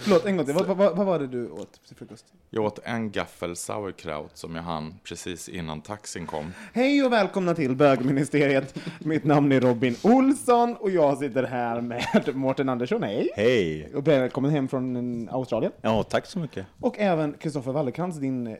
[0.00, 0.54] Förlåt, en gång till.
[0.54, 2.24] Vad, vad, vad var det du åt till frukost?
[2.50, 6.52] Jag åt en gaffel sauerkraut som jag hann precis innan taxin kom.
[6.72, 8.74] Hej och välkomna till bögministeriet.
[8.98, 13.02] Mitt namn är Robin Olsson och jag sitter här med Mårten Andersson.
[13.02, 13.28] Hej!
[13.36, 13.94] Hej!
[13.94, 15.72] Och välkommen hem från eh, Australien.
[15.80, 16.66] Ja, tack så mycket.
[16.80, 18.54] Och även Kristoffer Wallercrantz, din eh,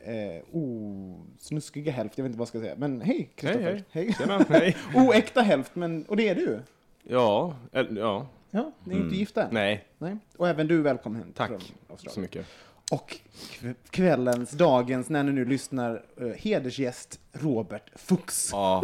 [0.51, 2.17] osnuskiga hälft.
[2.17, 2.75] Jag vet inte vad jag ska säga.
[2.77, 3.83] Men hej Kristoffer.
[3.91, 4.15] hej.
[4.17, 4.77] Tjena, hej.
[4.95, 6.59] Oäkta hälft, men, och det är du.
[7.03, 9.53] Ja, eller, ja, Ja, ni är inte gifta än.
[9.53, 10.17] nej, Nej.
[10.37, 11.51] Och även du är välkommen hem tack
[11.87, 12.45] från så mycket.
[12.91, 13.17] Och
[13.59, 18.49] kv- kvällens, dagens, när ni nu lyssnar, eh, hedersgäst Robert Fuchs.
[18.51, 18.81] Ja,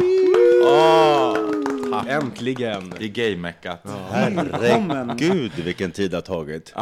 [2.08, 2.92] Äntligen!
[3.00, 3.80] i gaymeckat.
[3.84, 3.90] Ja.
[4.10, 6.72] Herregud vilken tid det har tagit.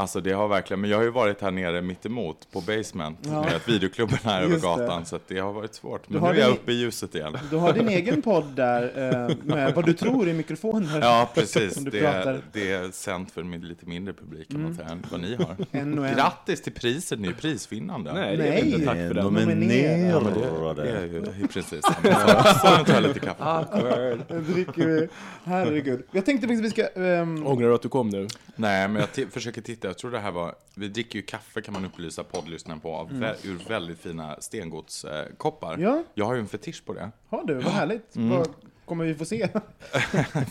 [0.00, 3.26] Alltså det har verkligen, men jag har ju varit här nere mitt emot på basement
[3.30, 4.68] med ett videoklubben här över Just det.
[4.68, 6.08] gatan, så att det har varit svårt.
[6.08, 7.38] Men har nu är jag din- uppe i ljuset igen.
[7.50, 8.82] Du har din egen podd där
[9.30, 11.00] eh, med vad du tror i mikrofoner.
[11.10, 11.74] Ja, precis.
[11.74, 12.30] Det, pratar.
[12.30, 12.42] Mm.
[12.52, 15.56] det är sänt för en lite mindre publik kan man säga, än vad ni har.
[15.80, 16.14] En och en.
[16.14, 18.12] Grattis till priset, ni är prisvinnande.
[18.12, 18.72] Nej, det är Nej.
[18.72, 19.24] inte tack för den.
[19.24, 20.82] Nominerade.
[20.82, 21.80] Det är ju i precis.
[21.84, 24.16] Så nu tar jag lite kaffe.
[24.28, 25.08] Jag dricker vi.
[25.44, 26.02] Herregud.
[26.12, 27.00] Jag tänkte faktiskt vi ska...
[27.00, 28.26] ehm, Ångrar du att du kom nu?
[28.56, 29.89] Nej, men jag försöker titta.
[29.90, 30.54] Jag tror det här var...
[30.74, 35.74] Vi dricker ju kaffe kan man upplysa poddlyssnaren på, av vä- ur väldigt fina stengodskoppar.
[35.74, 35.86] Mm.
[35.86, 36.02] Ja.
[36.14, 37.10] Jag har ju en fetisch på det.
[37.28, 38.16] har du, vad härligt.
[38.16, 38.30] Mm.
[38.30, 38.48] Vad
[38.84, 39.48] kommer vi få se?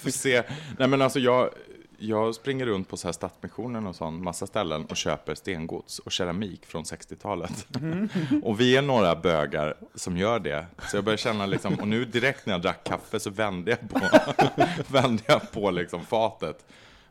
[0.01, 0.43] Får se.
[0.77, 1.49] Nej, men alltså jag...
[2.01, 6.11] Jag springer runt på så här Stadsmissionen och sån massa ställen och köper stengods och
[6.11, 7.67] keramik från 60-talet.
[7.75, 8.09] Mm.
[8.43, 10.65] och vi är några bögar som gör det.
[10.91, 13.89] Så jag börjar känna liksom, och nu direkt när jag drack kaffe så vände jag
[13.89, 13.99] på,
[14.87, 16.65] vände jag på liksom fatet.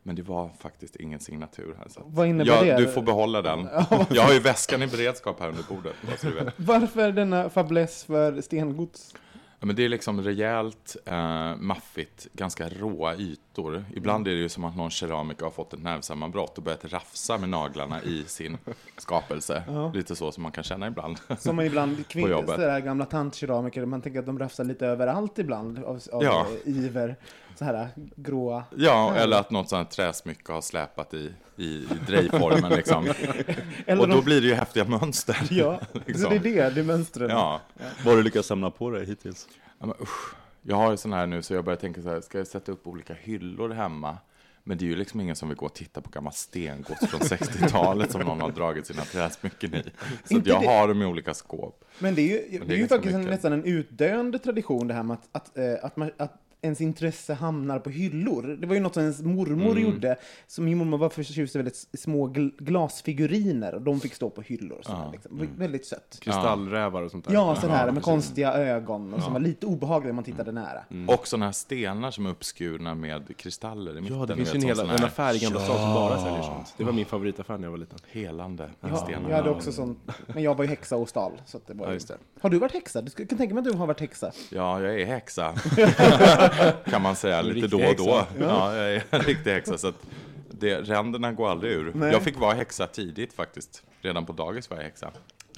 [0.09, 1.89] Men det var faktiskt ingen signatur här.
[1.89, 2.77] Så Vad innebär ja, det?
[2.85, 3.69] Du får behålla den.
[4.11, 5.95] Jag har ju väskan i beredskap här under bordet.
[6.23, 6.53] bara.
[6.57, 9.15] Varför denna fäbless för stengods?
[9.61, 13.85] Ja, men det är liksom rejält, eh, maffigt, ganska råa ytor.
[13.95, 17.39] Ibland är det ju som att någon keramiker har fått ett nervsammanbrott och börjat rafsa
[17.39, 18.59] med naglarna i sin
[18.97, 19.63] skapelse.
[19.95, 21.17] Lite så som man kan känna ibland.
[21.39, 26.01] Som man ibland kvinnor, gamla tantkeramiker, man tänker att de rafsar lite överallt ibland av,
[26.13, 26.47] av Ja.
[26.65, 27.17] eh, iver.
[27.59, 28.65] Så här gråa.
[28.77, 33.05] Ja, eller att något sånt här träsmycke har släpat i, i, i drejformen liksom.
[33.87, 35.37] Eller Och då de- blir det ju häftiga mönster.
[35.51, 36.15] Ja, liksom.
[36.25, 37.31] så det är det, det är mönstren.
[37.31, 37.61] Ja.
[38.05, 39.49] Vad har du lyckats samla på dig hittills?
[39.81, 40.35] Ja, men, usch.
[40.63, 42.73] Jag har ju sån här nu så jag börjar tänka så här, ska jag sätta
[42.73, 44.19] upp olika hyllor hemma?
[44.65, 47.21] Men det är ju liksom ingen som vill gå och titta på gamla stengods från
[47.21, 49.83] 60-talet som någon har dragit sina träsmycken i.
[49.83, 49.89] Så
[50.25, 51.85] att Inte jag det- har dem i olika skåp.
[51.99, 53.33] Men det är ju, det är ju ganska faktiskt en, mycket.
[53.35, 56.33] nästan en utdöende tradition det här med att, att, eh, att, man, att
[56.63, 58.57] ens intresse hamnar på hyllor.
[58.61, 59.83] Det var ju något som ens mormor Mm.
[59.83, 60.17] gjorde.
[60.47, 64.43] Som min mormor var förtjust i väldigt små gl glasfiguriner och de fick stå på
[64.43, 64.79] hyllor.
[64.83, 65.11] Så Ja.
[65.13, 65.49] liksom.
[65.57, 66.19] Väldigt sött.
[66.21, 67.35] Kristallrävar och sånt där.
[67.35, 68.05] Ja, sådär med precis.
[68.05, 70.85] konstiga ögon och som var lite obehagliga när man tittade nära.
[71.09, 74.19] Och såna här stenar som är uppskurna med kristaller i mitten.
[74.19, 76.75] Ja, det finns ju en, hela, här affär i Gamla stan som bara säljer sånt.
[76.77, 77.99] Det var min favoritaffär när jag var liten.
[78.11, 79.31] Helande Ja, stenar.
[79.31, 81.33] jag hade också sånt, men jag var ju häxa och stal.
[81.47, 82.17] Så att det var Ja, ju- just det.
[82.41, 83.03] Har du varit häxa?
[83.03, 84.33] Du kan tänka mig att du har varit häxa.
[84.51, 85.55] Ja, jag är häxa.
[86.85, 88.17] kan man säga, lite då och då.
[88.17, 88.27] häxa.
[88.41, 89.79] Ja, jag är en riktig häxa.
[89.79, 90.07] Så att
[90.51, 91.93] det, ränderna går aldrig ur.
[91.95, 92.13] Nej.
[92.13, 93.83] Jag fick vara häxa tidigt faktiskt.
[94.01, 95.11] Redan på dagis var jag häxa.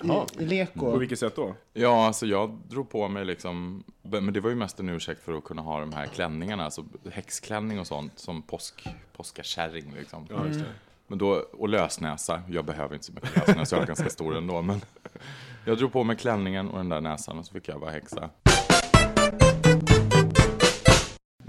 [0.03, 1.55] I, i lek På vilket sätt då?
[1.73, 5.39] Ja, alltså jag drog på mig liksom, men det var ju mest en ursäkt för
[5.39, 10.27] att kunna ha de här klänningarna, alltså häxklänning och sånt, som påsk, påskakärring liksom.
[10.31, 10.67] Ja, just det.
[11.07, 14.63] Men då, och lösnäsa, jag behöver inte så mycket lösnäsa, jag är ganska stor ändå,
[14.63, 14.81] men
[15.65, 18.31] jag drog på mig klänningen och den där näsan och så fick jag vara häxa.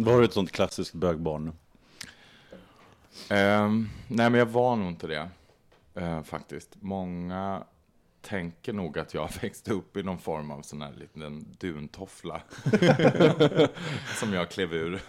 [0.03, 1.51] Var du ett sånt klassiskt bögbarn?
[3.29, 5.29] Ehm, nej, men jag var nog inte det,
[5.95, 6.77] eh, faktiskt.
[6.79, 7.63] Många
[8.21, 12.41] tänker nog att jag växte upp i någon form av sån här liten duntoffla.
[14.19, 15.01] som jag klev ur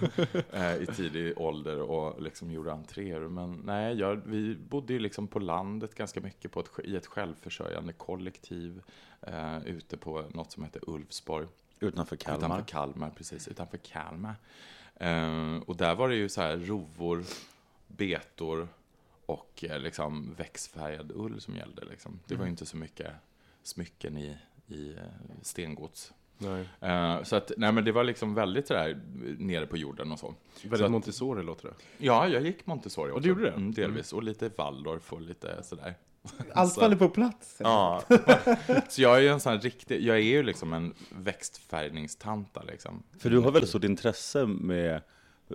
[0.53, 3.21] eh, i tidig ålder och liksom gjorde entréer.
[3.21, 7.07] Men nej, jag, vi bodde ju liksom på landet ganska mycket på ett, i ett
[7.07, 8.83] självförsörjande kollektiv.
[9.21, 11.47] Eh, ute på något som heter Ulfsborg.
[11.81, 12.47] Utanför Kalmar.
[12.47, 13.49] Utanför Kalmar, precis.
[13.49, 14.35] Utanför Kalmar.
[14.95, 17.25] Eh, och där var det ju så här rovor,
[17.87, 18.69] betor
[19.27, 21.85] och eh, liksom växtfärgad ull som gällde.
[21.85, 22.21] Liksom.
[22.27, 23.13] Det var ju inte så mycket
[23.63, 24.37] smycken i,
[24.67, 25.03] i eh,
[25.43, 26.13] stengods.
[26.39, 26.67] Nej.
[27.25, 29.01] Så att, nej men det var liksom väldigt sådär
[29.39, 30.35] nere på jorden och så.
[30.63, 31.75] Väldigt Så att- Montessori låter det.
[31.99, 33.21] Ja, jag gick Montessori också.
[33.21, 33.51] du gjorde det?
[33.51, 34.13] Mm, delvis.
[34.13, 35.95] Och lite Waldorf och lite sådär.
[36.55, 37.57] Allt faller på plats.
[37.59, 38.03] Ja.
[38.89, 43.03] så jag är ju en sån här riktig, jag är ju liksom en växtfärgningstanta liksom.
[43.19, 45.01] För du har väldigt stort intresse med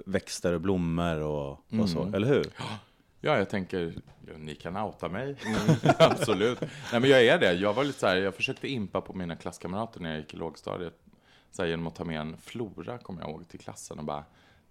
[0.05, 2.13] växter och blommor och, och så, Mm.
[2.13, 2.45] eller hur?
[3.21, 3.93] Ja, jag tänker,
[4.37, 5.35] ni kan outa mig.
[5.99, 6.61] Absolut.
[6.61, 7.53] Nej, men jag är det.
[7.53, 10.37] Jag var lite så här, jag försökte impa på mina klasskamrater när jag gick i
[10.37, 10.93] lågstadiet.
[11.51, 14.23] Så här, genom att ta med en flora, kommer jag ihåg, till klassen och bara,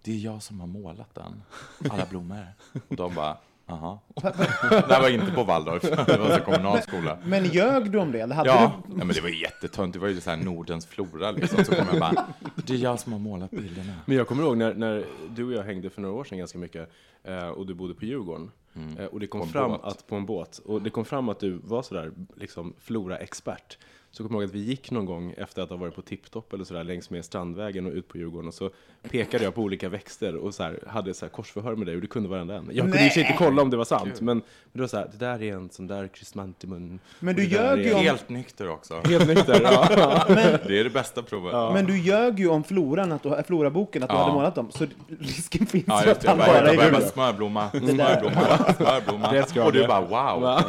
[0.03, 1.43] det är jag som har målat den.
[1.89, 2.47] Alla blommor.
[2.87, 4.01] Och de bara, aha.
[4.21, 7.17] det här var inte på Waldorf, det var en kommunal skola.
[7.25, 8.19] Men ljög du om det?
[8.19, 8.95] Eller hade Ja, du...
[8.95, 9.93] nej, men det var ju jättetunt.
[9.93, 11.65] Det var ju så här Nordens flora liksom.
[11.65, 12.25] Så kom jag bara,
[12.55, 13.93] det är jag som har målat bilderna.
[14.05, 15.05] Men jag kommer ihåg när, när
[15.35, 16.91] du och jag hängde för några år sedan ganska mycket
[17.23, 18.51] eh, och du bodde på Djurgården.
[18.99, 19.81] Eh, och det kom fram båt.
[19.83, 20.57] att, på en båt.
[20.57, 23.77] Och det kom fram att du var sådär liksom flora-expert.
[24.11, 26.53] Så kommer jag ihåg att vi gick någon gång efter att ha varit på Tipptopp
[26.53, 28.69] eller sådär längs med Strandvägen och ut på Djurgården och så
[29.11, 32.01] pekade jag på olika växter och så här, hade så här korsförhör med dig och
[32.01, 32.69] du kunde varenda en.
[32.73, 34.41] Jag kunde sig inte kolla om det var sant, men, men
[34.73, 36.99] det var så här, det där är en sån där krysantemum.
[37.19, 39.01] Men du det ljög ju om- Helt nykter också.
[39.05, 39.87] Helt nykter, ja.
[40.67, 41.73] Det är det bästa provet.
[41.73, 44.21] Men du ljög ju om floran, att du, äh, floraboken, att du Ja.
[44.21, 44.71] hade målat dem.
[44.71, 44.85] Så
[45.19, 46.29] risken finns Ja, ju att det.
[46.29, 49.31] han bara är bara smörblomma, smörblomma, smörblomma.
[49.31, 49.87] Det ska Och du det.
[49.87, 50.59] bara wow, wow,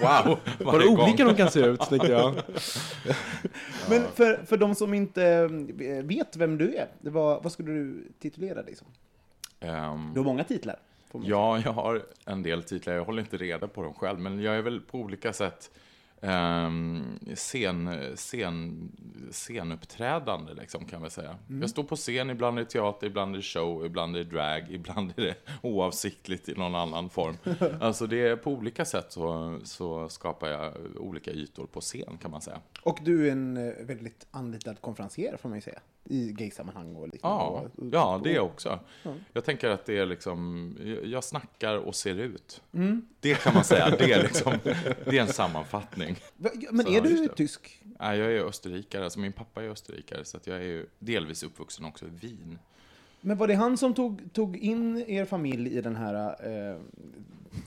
[0.00, 0.38] wow.
[0.58, 1.00] Vad Varje gång.
[1.00, 2.34] olika de kan se ut, tänkte jag.
[3.90, 5.24] Men för, för de som inte
[5.80, 8.86] eh, vet vem du är, var, vad skulle du titulera dig som?
[9.60, 10.76] Ehm, Du har många titlar.
[11.24, 12.94] Ja, jag har en del titlar.
[12.94, 15.70] Jag håller inte reda på dem själv, men jag är väl på olika sätt
[16.22, 18.88] um, scen, scen,
[19.32, 21.36] scenuppträdande, liksom, kan man säga.
[21.60, 24.30] Jag står på scen, ibland är det teater, ibland är det show, ibland är det
[24.30, 27.36] drag, ibland är det oavsiktligt i någon annan form.
[27.80, 32.30] Alltså det är på olika sätt så, så skapar jag olika ytor på scen, kan
[32.30, 32.58] man säga.
[32.82, 35.80] Och du är en eh, väldigt anlitad konferencier, får man ju säga.
[36.04, 37.36] I gaysammanhang och liknande.
[37.44, 38.78] Ja, Och- och- ja, det också.
[39.32, 42.62] Jag tänker att det är liksom, jag snackar och ser ut.
[43.20, 44.52] Det kan man säga, det är liksom,
[45.04, 46.11] det är en sammanfattning.
[46.36, 47.82] Ja, Men är du tysk?
[48.00, 51.42] Nej, jag är österrikare, alltså min pappa är österrikare, så att jag är ju delvis
[51.42, 52.58] uppvuxen också i Wien.
[53.24, 56.14] Men var det han som tog, tog in er familj i den här
[56.72, 56.76] eh,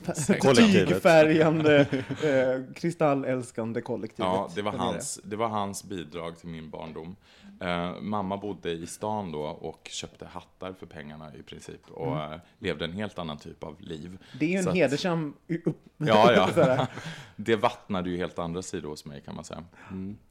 [0.56, 1.80] tygfärgande,
[2.24, 4.30] eh, kristallälskande kollektivet?
[4.32, 7.16] Ja, det var, hans, det var hans bidrag till min barndom.
[7.60, 12.38] Eh, mamma bodde i stan då och köpte hattar för pengarna i princip och eh,
[12.58, 14.18] levde en helt annan typ av liv.
[14.38, 15.78] Det är ju en att- hedersam upp...
[15.96, 16.86] Ja, ja.
[17.36, 19.64] Det vattnade ju helt andra sidor hos mig kan man säga.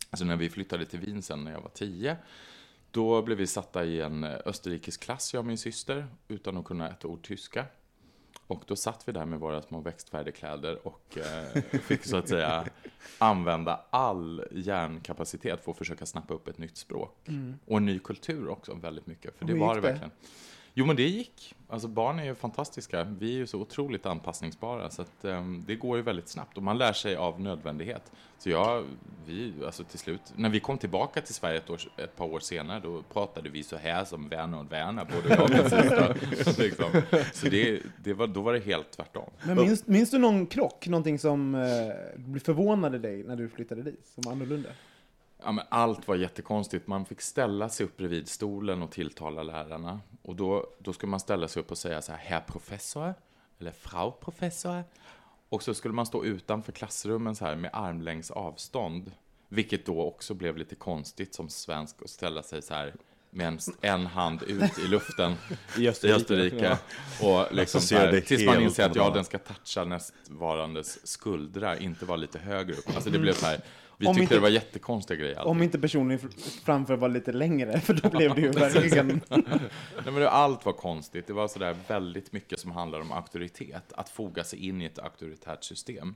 [0.09, 2.17] Alltså när vi flyttade till Wien sen när jag var tio,
[2.95, 6.65] då blev vi satta i en eh, österrikisk klass, jag och min syster, utan att
[6.65, 7.65] kunna ett ord tyska.
[8.47, 12.65] Och då satt vi där med våra små växtfärgkläder och eh, fick så att säga
[13.17, 17.27] använda all hjärnkapacitet för att försöka snappa upp ett nytt språk.
[17.65, 19.81] Och en ny kultur också väldigt mycket, för det var det?
[19.81, 20.11] verkligen.
[20.77, 21.55] Jo men det gick.
[21.67, 23.03] Alltså barn är ju fantastiska.
[23.03, 26.63] Vi är ju så otroligt anpassningsbara så att ehm, det går ju väldigt snabbt och
[26.63, 28.11] man lär sig av nödvändighet.
[28.37, 28.83] Så jag,
[29.25, 32.39] vi, alltså till slut, när vi kom tillbaka till Sverige ett, år, ett par år
[32.39, 36.17] senare då pratade vi så här som vänner och vänner, både jag och min syster.
[36.63, 37.01] liksom.
[37.33, 39.29] Så det, det var, då var det helt tvärtom.
[39.43, 40.87] Men minns, minns du någon krock?
[40.87, 44.07] Någonting som eh, förvånade dig när du flyttade dit?
[44.15, 44.69] Som annorlunda?
[45.43, 46.87] Ja, allt var jättekonstigt.
[46.87, 49.99] Man fick ställa sig upp bredvid stolen och tilltala lärarna.
[50.21, 53.13] Och då, då skulle man ställa sig upp och säga så här, herr professor,
[53.59, 54.83] eller frau professor.
[55.49, 59.11] Och så skulle man stå utanför klassrummen så här med armlängds avstånd.
[59.49, 62.93] Vilket då också blev lite konstigt som svensk att ställa sig så här
[63.35, 65.35] med en, hand ut i luften
[65.77, 66.15] I i Österrike.
[66.15, 66.77] Österrike.
[67.21, 71.77] Och liksom så Associerar här, tills man inser att ja, den ska toucha nästvarandes skuldra,
[71.77, 72.95] inte vara lite högre upp.
[72.95, 73.59] Alltså det blev så här,
[73.97, 75.35] vi Om tyckte inte- det var jättekonstiga grejer.
[75.35, 75.51] alltid.
[75.51, 79.21] Om inte personen fr- framför var lite längre, för då blev det ju verkligen...
[80.05, 81.27] Nej, men allt var konstigt.
[81.27, 83.93] Det var sådär väldigt mycket som handlar om auktoritet.
[83.93, 86.15] Att foga sig in i ett auktoritärt system.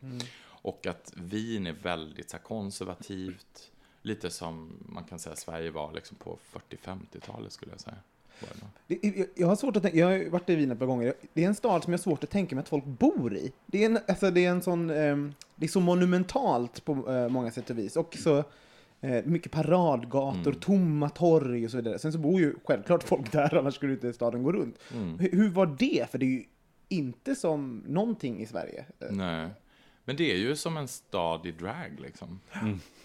[0.61, 3.71] Och att Wien är väldigt så här, konservativt.
[4.01, 6.37] Lite som man kan säga Sverige var liksom på
[6.69, 7.97] 40-50-talet skulle jag säga.
[8.87, 11.13] Det jag, jag har svårt att tänka, jag har varit i Wien ett par gånger.
[11.33, 13.51] Det är en stad som jag har svårt att tänka mig att folk bor i.
[13.65, 17.29] Det är en, alltså det är en sån, ehm, det är så monumentalt på eh,
[17.29, 17.95] många sätt och vis.
[17.97, 18.37] Och så
[19.01, 20.59] eh, mycket paradgator, Mm.
[20.59, 21.99] tomma torg och så vidare.
[21.99, 24.75] Sen så bor ju självklart folk där, annars skulle inte staden gå runt.
[24.93, 25.19] Mm.
[25.19, 26.11] Hur, hur var det?
[26.11, 26.43] För det är ju
[26.89, 28.85] inte som någonting i Sverige.
[29.09, 29.47] Nej.
[30.09, 32.39] Men det är ju som en stad i drag liksom.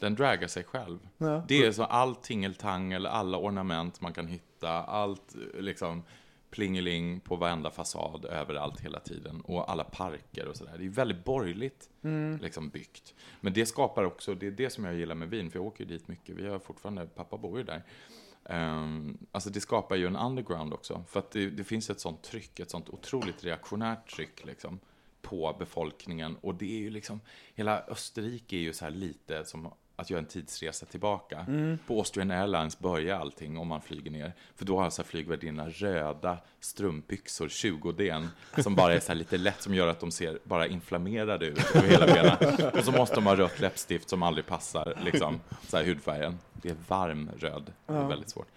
[0.01, 0.99] Den dragar sig själv.
[1.19, 1.45] Ja.
[1.49, 6.03] Det är så all tingeltangel, alla ornament man kan hitta, allt liksom
[6.51, 10.75] plingeling på varenda fasad överallt hela tiden och alla parker och sådär.
[10.79, 11.89] Det är väldigt borgerligt
[12.41, 13.15] liksom byggt.
[13.41, 15.85] Men det skapar också, det är det som jag gillar med Wien, för jag åker
[15.85, 16.37] ju dit mycket.
[16.37, 17.83] Vi har fortfarande, pappa bor ju där.
[18.45, 22.23] Ehm, alltså det skapar ju en underground också, för att det, det finns ett sånt
[22.23, 24.81] tryck, ett sånt otroligt reaktionärt tryck liksom
[25.25, 27.21] på befolkningen och det är ju liksom,
[27.55, 31.47] hela Österrike är ju så här lite som att göra en tidsresa tillbaka.
[31.87, 34.33] På Austrian Airlines börjar allting om man flyger ner.
[34.57, 38.29] För då har så här flygvärdinnorna röda strumpbyxor, 20 den
[38.59, 41.75] som bara är så här lite lätt, som gör att de ser bara inflammerade ut
[41.75, 42.71] över hela benen.
[42.79, 46.39] Och så måste de ha rött läppstift som aldrig passar liksom, så här hudfärgen.
[46.53, 48.49] Det är varm röd, det är väldigt svårt.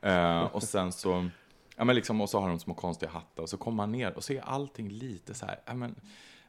[0.00, 1.28] Eh, och sen så,
[1.78, 4.16] ja men liksom, och så har de små konstiga hattar och så kommer man ner
[4.16, 5.94] och så är allting lite så här, ja men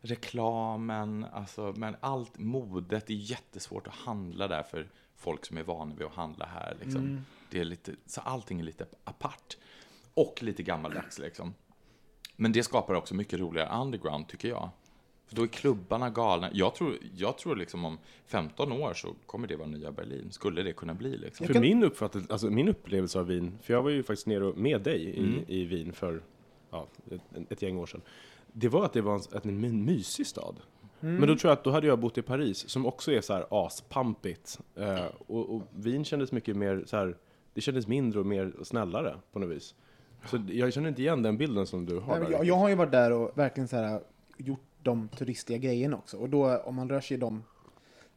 [0.02, 5.96] reklamen, alltså, men allt modet är jättesvårt att handla där för folk som är vana
[5.96, 7.26] vid att handla här liksom.
[7.50, 9.58] Det är lite, så allting är lite apart.
[10.14, 11.54] Och lite gammaldags liksom.
[12.36, 14.70] Men det skapar också mycket roligare underground tycker jag.
[15.30, 16.50] För då är klubbarna galna.
[16.54, 20.28] Jag tror, jag tror liksom om 15 år så kommer det vara nya Berlin.
[20.32, 21.48] Skulle det kunna bli liksom.
[21.48, 24.58] För min, uppfattning, alltså min upplevelse av Wien, för jag var ju faktiskt nere och-
[24.58, 26.22] med dig i, i Wien för
[26.72, 28.02] ja, ett, ett gäng år sedan.
[28.54, 30.56] Det var att det var en, en my- mysig stad.
[31.00, 33.34] Men då tror jag att då hade jag bott i Paris, som också är så
[33.34, 34.60] här aspampigt.
[34.76, 37.18] Eh, och, och Wien kändes mycket mer så här,
[37.54, 39.76] det kändes mindre och mer och snällare på något vis.
[40.26, 42.76] Så jag känner inte igen den bilden som du har Nej, jag, jag har ju
[42.76, 44.02] varit där och verkligen så här,
[44.38, 44.60] gjort
[44.90, 46.18] de turistiga grejerna också.
[46.18, 47.44] Och då, om man rör sig i de,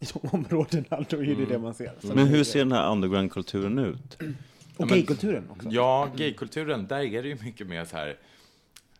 [0.01, 1.93] i de områdena, då är det det man ser.
[2.01, 4.19] Så Men hur ser den här underground-kulturen ut?
[4.77, 5.69] Och gaykulturen också.
[5.71, 8.17] Ja, gaykulturen, där är det ju mycket mer så här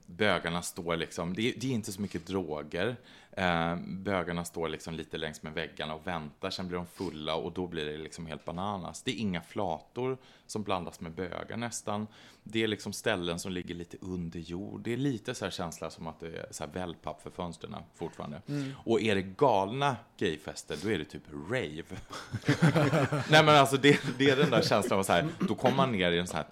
[0.07, 2.97] bögarna står liksom, det är, det är inte så mycket droger.
[3.37, 7.53] Eh, bögarna står liksom lite längs med väggarna och väntar, sen blir de fulla och
[7.53, 9.03] då blir det liksom helt bananas.
[9.03, 12.07] Det är inga flator som blandas med bögar nästan.
[12.45, 14.81] Det är liksom ställen som ligger lite under jord.
[14.81, 17.77] Det är lite så här känsla som att det är så här wellpapp för fönstren
[17.95, 18.43] fortfarande.
[18.85, 21.83] Och är det galna gayfester, då är det typ rave.
[23.31, 25.93] Nej men alltså det, det är den där känslan av så här, då kommer man
[25.93, 26.47] ner i en sån här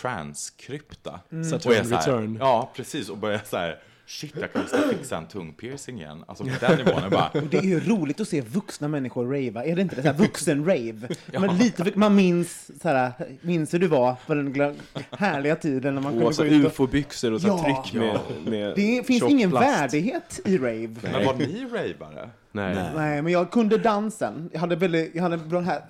[0.00, 1.20] transkrypta.
[1.50, 2.36] Saturn Och är så här.
[2.40, 3.08] Ja, precis.
[3.08, 6.24] Och börjar så här, shit jag kanske ska fixa en tungpiercing igen.
[6.26, 9.64] Alltså på den nivån är bara, det är ju roligt att se vuxna människor rava,
[9.64, 10.02] är det inte det?
[10.02, 11.08] Så här, vuxen-rave.
[11.32, 14.74] Men lite, man minns, så här, minns hur det var på den
[15.10, 16.70] härliga tiden när man kunde gå ut och...
[16.70, 17.84] ufo-byxor och så här Ja.
[17.84, 18.18] tryck med,
[18.52, 19.66] med Det finns ingen plast.
[19.68, 20.88] värdighet i rave.
[21.02, 22.30] men var ni ravare?
[22.52, 22.76] Nej.
[22.96, 24.50] Nej, men jag kunde dansen.
[24.52, 25.82] Jag hade, väldigt, jag hade det här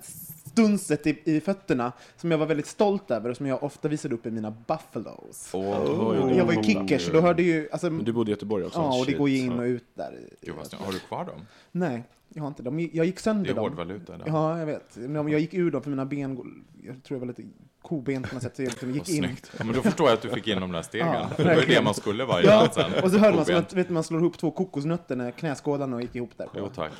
[0.55, 4.15] stunset i, i fötterna som jag var väldigt stolt över och som jag ofta visade
[4.15, 5.49] upp i mina buffalos.
[5.53, 7.69] Oh, Jag var ju kickers, då hörde ju...
[7.71, 8.79] Alltså, Men du bodde i Göteborg också?
[8.79, 10.19] ja, och det går ju in och ut där.
[10.41, 11.41] Gud, har du kvar dem?
[11.71, 12.79] Nej, jag har inte dem.
[12.93, 13.63] Jag gick sönder Det är dem.
[13.63, 14.17] hårdvaluta.
[14.17, 14.23] Där.
[14.27, 14.97] Ja, jag vet.
[15.31, 17.43] Jag gick ur dem för mina ben, jag tror jag var lite
[17.81, 19.23] koben på något sätt, så jag liksom gick in.
[19.23, 19.51] Snyggt.
[19.59, 21.07] Ja, men då förstår jag att du fick in de där stegen.
[21.07, 23.03] Ja, det var ju det man skulle vara i Ja, dansen.
[23.03, 26.15] och så hörde man som att vet, man slår ihop två kokosnötter när knäskålarna gick
[26.15, 26.47] ihop där.
[26.57, 26.91] Jo, tack.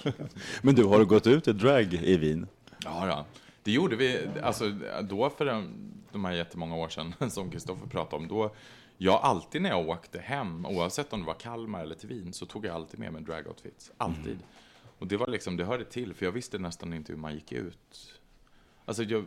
[0.62, 2.48] Men du, har du gått ut i drag i Wien?
[2.86, 3.26] Ja, ja.
[3.66, 4.70] Det gjorde vi, alltså
[5.04, 5.70] då för de,
[6.12, 8.56] de här jättemånga år sedan som Kristoffer pratade om, då,
[8.98, 12.46] jag alltid när jag åkte hem, oavsett om det var Kalmar eller till Wien, så
[12.46, 13.92] tog jag alltid med mig dragoutfits.
[13.98, 14.40] Alltid.
[15.00, 17.52] Och det var liksom, det hörde till, för jag visste nästan inte hur man gick
[17.52, 18.20] ut.
[18.86, 19.26] Alltså jag,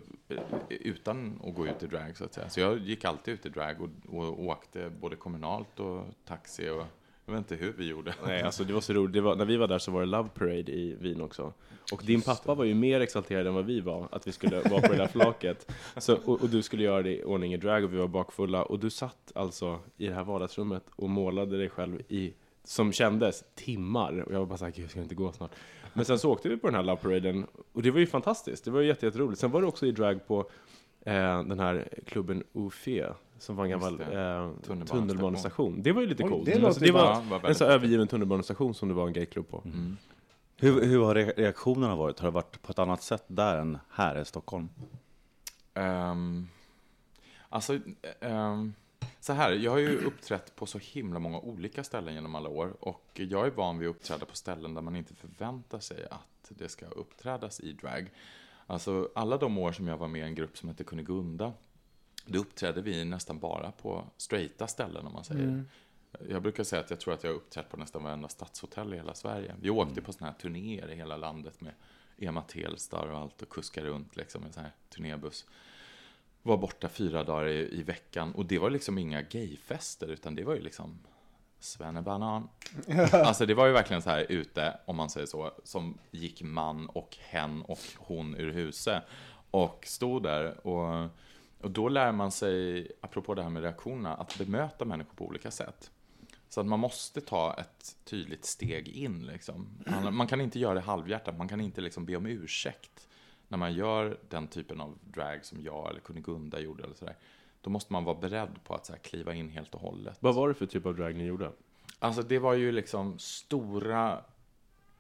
[0.69, 2.49] utan att gå ut i drag så att säga.
[2.49, 6.87] Så jag gick alltid ut i drag och, och åkte både kommunalt och taxi och
[7.29, 8.15] jag vet inte hur vi gjorde.
[8.27, 9.23] Nej, alltså det var så roligt.
[9.23, 11.53] Var, när vi var där så var det Love Parade i Wien också.
[11.93, 14.81] Och din pappa var ju mer exalterad än vad vi var, att vi skulle vara
[14.81, 15.73] på det där flaket.
[15.97, 18.63] Så, och, och du skulle göra det i ordning i drag och vi var bakfulla.
[18.63, 23.45] Och du satt alltså i det här vardagsrummet och målade dig själv i, som kändes,
[23.55, 24.21] timmar.
[24.21, 25.53] Och jag var bara såhär, gud, ska inte gå snart?
[25.93, 28.65] Men sen så åkte vi på den här Love Paraden och det var ju fantastiskt.
[28.65, 29.41] Det var ju jätte, jätteroligt.
[29.41, 30.51] Sen var det också i drag på
[31.01, 34.21] eh, den här klubben Ofe, som var en gammal det.
[34.21, 35.83] eh, Tunnelbanestation.
[35.83, 36.47] Det var ju lite Oj, coolt.
[36.47, 37.23] det alltså, det var.
[37.23, 39.63] Var en så övergiven tunnelbanestation som det var en gayklubb på.
[40.57, 42.19] Hur, hur har re- reaktionerna varit?
[42.19, 44.69] Har det varit på ett annat sätt där än här i Stockholm?
[45.75, 46.49] Um,
[47.49, 47.79] alltså,
[48.21, 48.75] ehm,
[49.21, 52.73] så här, jag har ju uppträtt på så himla många olika ställen genom alla år
[52.81, 56.49] och jag är van vid att uppträda på ställen där man inte förväntar sig att
[56.49, 58.11] det ska uppträdas i drag.
[58.71, 61.53] Alltså alla de år som jag var med i en grupp som hette Kunigunda
[62.27, 65.65] då uppträdde vi nästan bara på straighta ställen om man säger.
[66.29, 68.97] Jag brukar säga att jag tror att jag har uppträtt på nästan varenda stadshotell i
[68.97, 69.55] hela Sverige.
[69.61, 71.73] Vi åkte på sådana här turnéer i hela landet med
[72.19, 75.47] Ema Telstar och allt och kuskade runt liksom en sån här turnébuss.
[76.43, 80.45] Var borta fyra dagar i, i veckan och det var liksom inga gayfester utan det
[80.45, 80.99] var ju liksom
[81.61, 82.49] Svennebanan.
[83.13, 86.87] Alltså det var ju verkligen så här ute, om man säger så, som gick man
[86.87, 89.03] och hen och hon ur huset.
[89.51, 91.11] Och stod där och,
[91.61, 95.51] och då lär man sig, apropå det här med reaktionerna, att bemöta människor på olika
[95.51, 95.91] sätt.
[96.49, 99.67] Så att man måste ta ett tydligt steg in liksom.
[99.87, 103.09] Man, man kan inte göra det halvhjärtat, man kan inte liksom be om ursäkt
[103.49, 107.17] när man gör den typen av drag som jag eller Kunigunda gjorde eller sådär.
[107.61, 110.17] Då måste man vara beredd på att så här, kliva in helt och hållet.
[110.21, 111.53] Vad var det för typ av drag ni gjorde?
[111.99, 114.25] Alltså det var ju liksom stora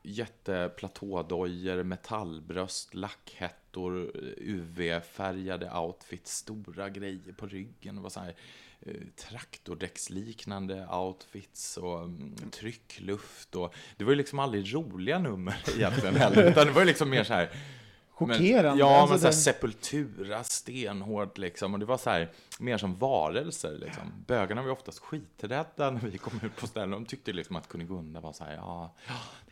[0.02, 8.02] jätteplatådojor, metallbröst, lackhettor, UV-färgade outfits, stora grejer på ryggen.
[8.02, 8.34] Var så här
[8.80, 16.16] eh, traktordäcksliknande outfits och mm, tryckluft och det var ju liksom aldrig roliga nummer egentligen
[16.16, 17.50] heller, utan det var ju liksom mer så här
[18.18, 18.68] Chockerande.
[18.68, 21.72] Men, ja, Alltså, men så här, den- sepultura, stenhårt liksom.
[21.74, 24.02] Och det var så här, mer som varelser liksom.
[24.26, 26.90] Bögarna var oftast skiträdda när vi kom ut på ställen.
[26.90, 28.94] De tyckte liksom att Kunigunda var så här, ja,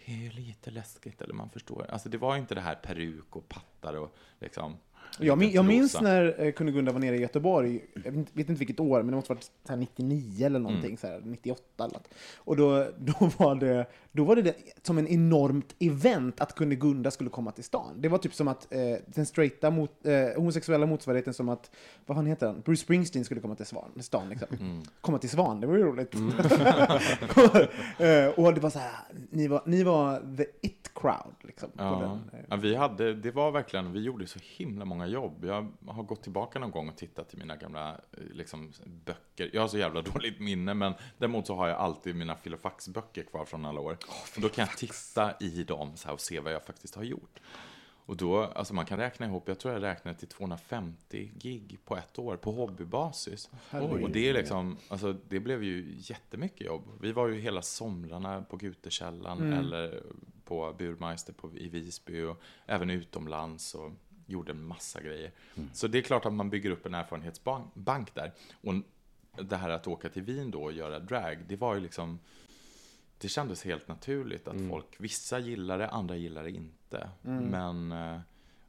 [0.06, 1.86] det är ju lite läskigt, eller man förstår.
[1.90, 4.76] Alltså det var inte det här peruk och pattar och liksom.
[5.18, 8.80] Jag, min, jag minns när eh, Kunigunda var nere i Göteborg, jag vet inte, vilket
[8.80, 10.96] år, men det måste varit så här 99 eller någonting, Mm.
[10.96, 12.08] så här, 98 eller något.
[12.36, 17.10] Och då, då, var det, då var det, det som en enormt event att Kunigunda
[17.10, 17.92] skulle komma till stan.
[17.96, 21.70] Det var typ som att eh, den straighta mot, eh, homosexuella motsvarigheten som att,
[22.06, 24.28] vad fan heter han, Bruce Springsteen skulle komma till svan, stan.
[24.28, 24.48] Liksom.
[24.60, 24.82] Mm.
[25.00, 26.14] Komma till Svan, det var ju roligt.
[27.98, 28.90] Eh, och det var så här,
[29.30, 31.34] ni var, ni var the it crowd.
[31.40, 31.84] Liksom, Ja.
[32.00, 35.44] den, eh, ja, vi hade, det var verkligen, vi gjorde så himla många jobb.
[35.44, 37.96] Jag har gått tillbaka någon gång och tittat i mina gamla eh,
[38.32, 38.72] liksom,
[39.04, 39.50] böcker.
[39.52, 43.44] Jag har så jävla dåligt minne, men däremot så har jag alltid mina filofaxböcker kvar
[43.44, 43.92] från alla år.
[44.36, 47.02] och då kan jag titta i dem så här, och se vad jag faktiskt har
[47.04, 47.40] gjort.
[48.06, 51.96] Och då, alltså man kan räkna ihop, jag tror jag räknade till 250 gig på
[51.96, 53.50] ett år på hobbybasis.
[53.70, 56.82] Och det är liksom, alltså det blev ju jättemycket jobb.
[57.00, 60.02] Vi var ju hela somrarna på Gutekällan eller
[60.44, 63.92] på Burmeister på, i Visby och även utomlands och
[64.26, 65.32] gjorde en massa grejer.
[65.72, 68.32] Så det är klart att man bygger upp en erfarenhetsbank bank där.
[68.60, 68.74] Och
[69.44, 72.18] det här att åka till Wien då och göra drag, det var ju liksom
[73.18, 76.75] det kändes helt naturligt att folk, vissa gillar det, andra gillar det inte.
[77.50, 78.20] Men, eh,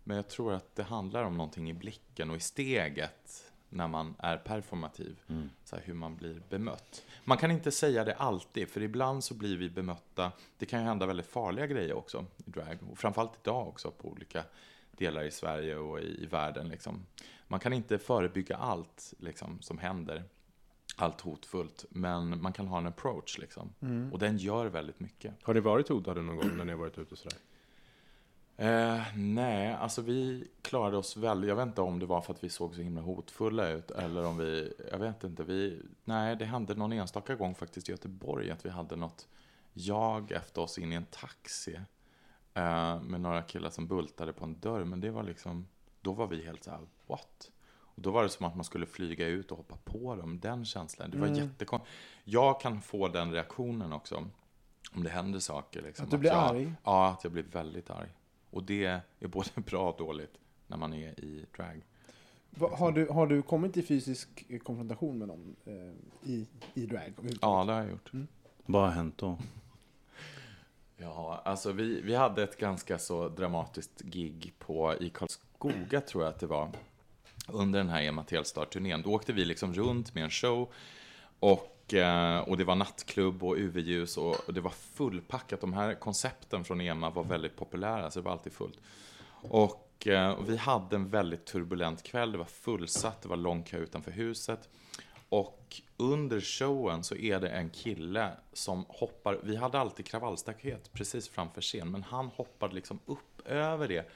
[0.03, 4.15] men jag tror att det handlar om någonting i blicken och i steget när man
[4.19, 5.19] är performativ.
[5.63, 7.03] Så här, hur man blir bemött.
[7.25, 10.31] Man kan inte säga det alltid, för ibland så blir vi bemötta.
[10.57, 12.77] Det kan ju hända väldigt farliga grejer också i drag.
[12.91, 14.43] Och framförallt idag också på olika
[14.91, 16.69] delar i Sverige och i, i världen.
[16.69, 17.05] Liksom.
[17.47, 20.23] Man kan inte förebygga allt liksom, som händer
[20.95, 23.73] allt hotfullt, men man kan ha en approach liksom.
[24.11, 25.33] Och den gör väldigt mycket.
[25.43, 27.37] Har ni varit hotade någon gång när ni har varit ute sådär?
[28.59, 31.43] Eh, nej, alltså vi klarade oss väl.
[31.47, 34.25] Jag vet inte om det var för att vi såg så himla hotfulla ut eller
[34.25, 35.43] om vi, jag vet inte.
[35.43, 39.27] Vi, nej, det hände någon enstaka gång faktiskt i Göteborg att vi hade något
[39.73, 41.79] jag efter oss in i en taxi
[42.53, 44.83] eh, med några killar som bultade på en dörr.
[44.83, 45.67] Men det var liksom,
[46.01, 47.51] då var vi helt så här, what?
[47.79, 50.65] Och då var det som att man skulle flyga ut och hoppa på dem, den
[50.65, 51.11] känslan.
[51.11, 51.39] Det var Mm.
[51.39, 51.91] jättekonstigt.
[52.23, 54.15] Jag kan få den reaktionen också,
[54.91, 55.81] om det händer saker.
[55.81, 56.73] Liksom, Att du blir jag, arg?
[56.83, 58.09] Ja, att jag blir väldigt arg.
[58.49, 60.33] Och det är både bra och dåligt
[60.67, 61.81] när man är i drag.
[62.49, 67.13] Va- Har du, har du kommit i fysisk konfrontation med någon eh, i, i drag?
[67.41, 68.11] Ja, det har jag gjort.
[68.65, 69.37] Vad har hänt då?
[70.99, 76.33] Ja, alltså vi, vi hade ett ganska så dramatiskt gig på, i Karlskoga tror jag
[76.33, 76.69] att det var,
[77.47, 79.01] under den här Ema Telstar-turnén.
[79.01, 80.69] Då åkte vi liksom runt med en show
[81.39, 85.61] och, Eh, och det var nattklubb och UV-ljus och, och det var fullpackat.
[85.61, 88.79] De här koncepten från Ema var väldigt populära, så det var alltid fullt.
[89.41, 93.63] Och eh, och vi hade en väldigt turbulent kväll, det var fullsatt, det var lång
[93.63, 94.69] kö utanför huset.
[95.29, 101.29] Och under showen så är det en kille som hoppar, vi hade alltid kravallstaket precis
[101.29, 104.09] framför scen, men han hoppade liksom upp över det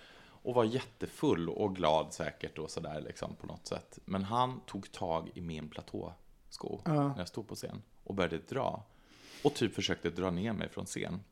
[0.43, 3.99] och var jättefull och glad säkert och sådär liksom på något sätt.
[4.05, 6.13] Men han tog tag i min platå
[6.51, 8.83] platåsko när jag stod på scen och började dra.
[9.43, 11.23] Och typ försökte dra ner mig från scen.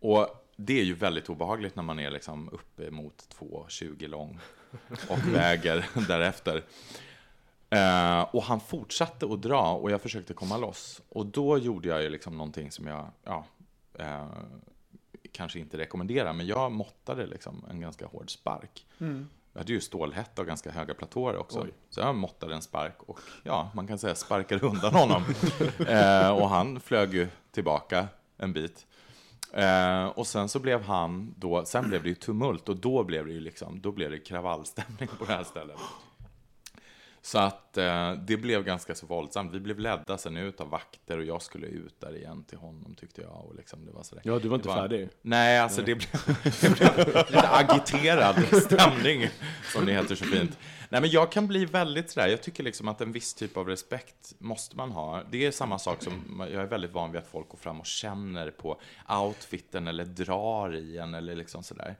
[0.00, 4.38] Och det är ju väldigt obehagligt när man är liksom uppe mot 2,20 lång
[5.08, 6.64] och väger därefter.
[7.70, 11.02] Eh, och han fortsatte att dra och jag försökte komma loss.
[11.08, 13.44] Och då gjorde jag ju liksom någonting som jag ja,
[13.98, 14.28] eh,
[15.32, 18.86] kanske inte rekommenderar, men jag måttade liksom en ganska hård spark.
[19.54, 21.60] Jag hade ju stålhätta och ganska höga platåer också.
[21.60, 21.70] Oj.
[21.90, 25.22] Så jag måttade en spark och ja, man kan säga sparkade undan honom.
[25.88, 28.86] eh, och han flög ju tillbaka en bit.
[29.52, 33.26] Eh, och sen så blev han då, sen blev det ju tumult och då blev
[33.26, 35.78] det ju liksom, då blev det kravallstämning på det här stället.
[37.24, 39.52] Så att eh, det blev ganska så våldsamt.
[39.52, 42.94] Vi blev ledda sen ut av vakter och jag skulle ut där igen till honom
[42.94, 43.44] tyckte jag.
[43.44, 44.22] Och liksom, det var sådär.
[44.24, 45.08] Ja, du var inte Det färdig.
[45.22, 46.10] Nej, alltså det blev,
[46.60, 49.28] det blev lite agiterad stämning,
[49.72, 50.58] som det heter så fint.
[50.88, 53.68] Nej, men jag kan bli väldigt sådär, jag tycker liksom att en viss typ av
[53.68, 55.22] respekt måste man ha.
[55.30, 57.86] Det är samma sak som, jag är väldigt van vid att folk går fram och
[57.86, 61.96] känner på outfiten eller drar i en eller liksom sådär.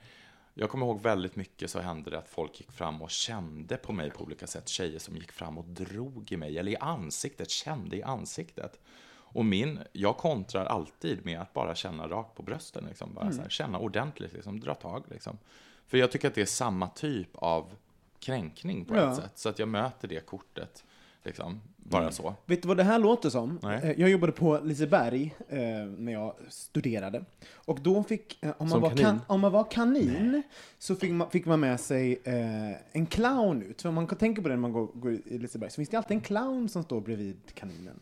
[0.54, 3.92] Jag kommer ihåg väldigt mycket så hände det att folk gick fram och kände på
[3.92, 4.68] mig på olika sätt.
[4.68, 8.80] Tjejer som gick fram och drog i mig, eller i ansiktet, kände i ansiktet.
[9.06, 13.14] Och min, jag kontrar alltid med att bara känna rakt på brösten, liksom.
[13.14, 15.04] bara så här, känna ordentligt, liksom, dra tag.
[15.10, 15.38] Liksom.
[15.86, 17.74] För jag tycker att det är samma typ av
[18.18, 19.10] kränkning på Ja.
[19.10, 19.32] ett sätt.
[19.38, 20.84] Så att jag möter det kortet,
[21.24, 22.34] liksom, bara så.
[22.46, 23.58] Vet du vad det här låter som?
[23.62, 23.80] Nej.
[23.82, 25.58] Eh, Jag jobbade på Liseberg eh,
[25.98, 27.24] när jag studerade.
[27.54, 29.04] Och då fick, eh, om man, var, kanin?
[29.04, 30.42] kan, om man var kanin,
[30.78, 33.82] så fick man, fick man med sig eh, en clown ut.
[33.82, 35.88] För om man kan tänka på det när man går, går i Liseberg, så finns
[35.88, 38.00] det alltid en clown som står bredvid kaninen.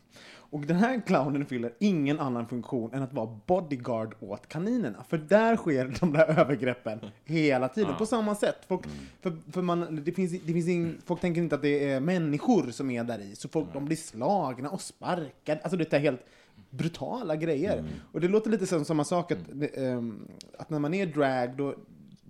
[0.53, 5.03] Och den här clownen fyller ingen annan funktion än att vara bodyguard åt kaninerna.
[5.09, 8.57] För där sker de där övergreppen hela tiden, på samma sätt.
[8.67, 8.81] Folk,
[9.21, 12.71] för, för man, det finns, det finns ing, folk tänker inte att det är människor
[12.71, 15.61] som är där i, så folk, de blir slagna och sparkade.
[15.63, 16.25] Alltså det är helt
[16.69, 17.83] brutala grejer.
[18.11, 19.39] Och det låter lite som samma sak att,
[19.77, 21.69] ehm, att när man är drag, då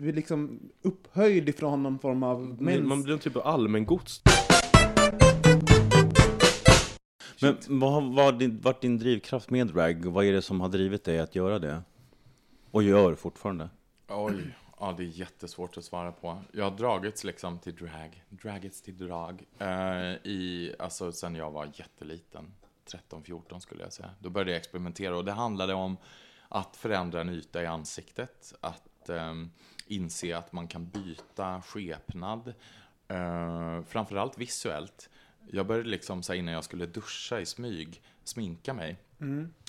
[0.07, 2.88] är liksom upphöjd ifrån någon form av Man, mäns...
[2.88, 4.21] man blir en typ av allmängods.
[7.43, 10.06] Men vad har din, varit din drivkraft med drag?
[10.06, 11.82] Vad är det som har drivit dig att göra det?
[12.71, 13.69] Och gör fortfarande?
[14.08, 16.41] Oj, ja det är jättesvårt att svara på.
[16.51, 19.67] Jag har dragits liksom till drag, dragits till drag, eh,
[20.23, 22.53] i, alltså sen jag var jätteliten,
[23.10, 24.10] 13-14 skulle jag säga.
[24.19, 25.97] Då började jag experimentera och det handlade om
[26.49, 29.51] att förändra en yta i ansiktet, att ehm,
[29.88, 32.53] inse att man kan byta skepnad,
[33.08, 35.10] eh, framförallt visuellt.
[35.51, 38.97] Jag började liksom så här, innan jag skulle duscha i smyg, sminka mig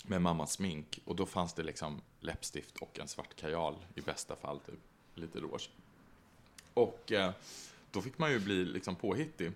[0.05, 1.01] med mammas smink.
[1.05, 4.81] Och då fanns det liksom läppstift och en svart kajal i bästa fall, typ
[5.15, 5.71] lite rouge.
[6.75, 7.31] Och eh,
[7.91, 9.53] då fick man ju bli liksom påhittig.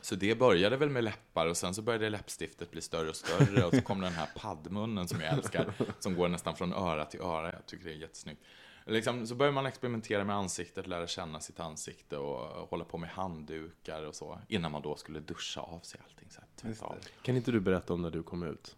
[0.00, 3.64] Så det började väl med läppar och sen så började läppstiftet bli större och större
[3.64, 7.20] och så kom den här paddmunnen som jag älskar, som går nästan från öra till
[7.20, 7.52] öra.
[7.52, 8.40] Jag tycker det är jättesnyggt.
[8.86, 13.10] Liksom, så börjar man experimentera med ansiktet, lära känna sitt ansikte och hålla på med
[13.10, 16.28] handdukar och så, innan man då skulle duscha av sig allting.
[16.30, 16.40] Så
[16.84, 16.96] av.
[17.22, 18.76] Kan inte du berätta om när du kom ut?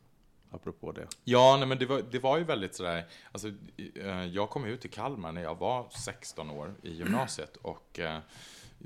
[0.50, 1.06] Apropå det.
[1.24, 4.64] Ja, nej, men det var, det var ju väldigt sådär, alltså, i- eh, jag kom
[4.64, 8.16] ut till Kalmar när jag var 16 år i gymnasiet och eh,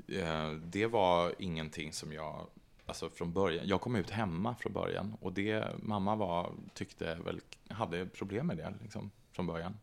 [0.07, 2.47] eh, det var ingenting som jag,
[2.85, 7.41] alltså från början, jag kom ut hemma från början och det, mamma var, tyckte väl,
[7.69, 9.77] hade problem med det liksom från början.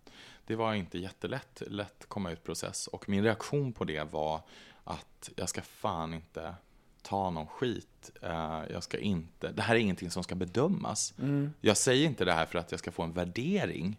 [0.46, 4.40] Det var inte jättelätt, lätt komma ut process och min reaktion på det var
[4.84, 6.54] att jag ska fan inte
[7.02, 8.10] ta någon skit.
[8.22, 11.14] Eh, jag ska inte, det här är ingenting som ska bedömas.
[11.60, 13.96] Jag säger inte det här för att jag ska få en värdering.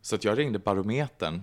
[0.00, 1.42] Så att jag ringde Barometern,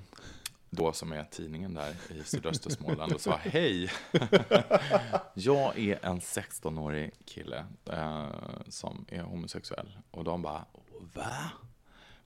[0.69, 3.91] då som är tidningen där i sydöstra Småland och sa hej.
[5.33, 8.29] jag är en 16-årig kille eh,
[8.67, 9.97] som är homosexuell.
[10.11, 10.65] Och de bara,
[11.13, 11.51] va?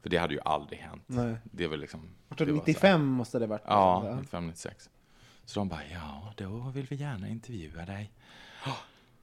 [0.08, 1.04] För det hade ju aldrig hänt.
[1.08, 1.36] Nej.
[1.44, 2.00] Det väl liksom...
[2.30, 3.62] Det var så här- 95 måste det varit.
[3.68, 4.70] Ja, 95-96.
[5.46, 8.12] Så de bara, ja, då vill vi gärna intervjua dig.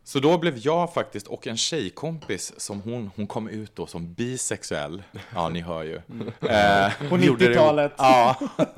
[0.03, 4.15] Så då blev jag faktiskt, och en tjejkompis som hon, hon kom ut då som
[4.15, 5.03] bisexuell.
[5.35, 5.97] Ja, ni hör ju.
[6.41, 7.93] Eh, På gjorde det- 90-talet.
[7.99, 8.37] Ja,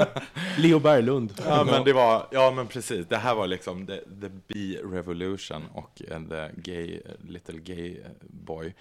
[0.58, 1.32] Leo Berglund.
[1.46, 3.06] ja, men det var, ja men precis.
[3.06, 8.74] Det här var liksom the, the B-revolution och eh, the gay, little gay boy.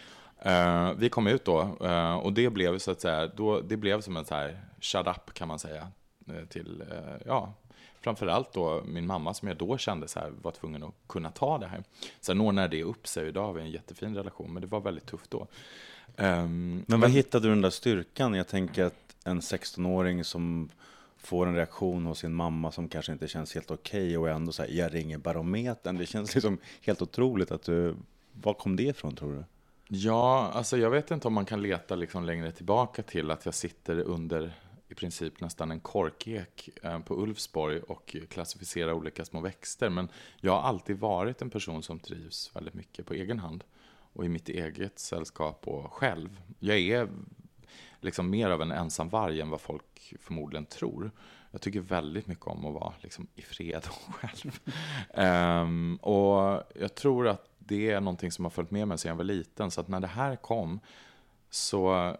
[0.46, 4.02] Eh, vi kom ut då eh, och det blev så att säga, då, det blev
[4.02, 5.88] som en så här shut up kan man säga.
[6.28, 7.54] eh, till, eh, ja,
[8.02, 11.58] framförallt då min mamma som jag då kände så här, var tvungen att kunna ta
[11.58, 11.84] det här.
[12.22, 15.06] Sen ordnade det upp sig idag har vi en jättefin relation, men det var väldigt
[15.06, 15.48] tufft då.
[16.18, 18.34] Ehm, Men var hittade du den där styrkan?
[18.34, 20.70] Jag tänker att en 16-åring som
[21.18, 24.84] får en reaktion hos sin mamma som kanske inte känns helt okej och ändå säger
[24.84, 25.98] jag ringer barometern.
[25.98, 27.96] Det känns liksom helt otroligt att du...
[28.42, 29.44] Var kom det ifrån tror du?
[29.88, 33.54] Ja, alltså jag vet inte om man kan leta liksom längre tillbaka till att jag
[33.54, 34.54] sitter under
[34.88, 39.90] i princip nästan en korkek eh, på Ulfsborg och klassificerar olika små växter.
[39.90, 40.10] Men
[40.42, 43.64] jag har alltid varit en person som trivs väldigt mycket på egen hand
[44.14, 46.42] och i mitt eget sällskap och själv.
[46.60, 47.10] Jag är
[48.00, 51.12] liksom mer av en ensam varg än vad folk förmodligen tror.
[51.52, 54.60] Jag tycker väldigt mycket om att vara liksom, i fred och själv.
[55.64, 59.16] um, och jag tror att det är någonting som har följt med mig sedan jag
[59.16, 59.72] var liten.
[59.72, 60.80] Så att när det här kom
[61.50, 62.16] så,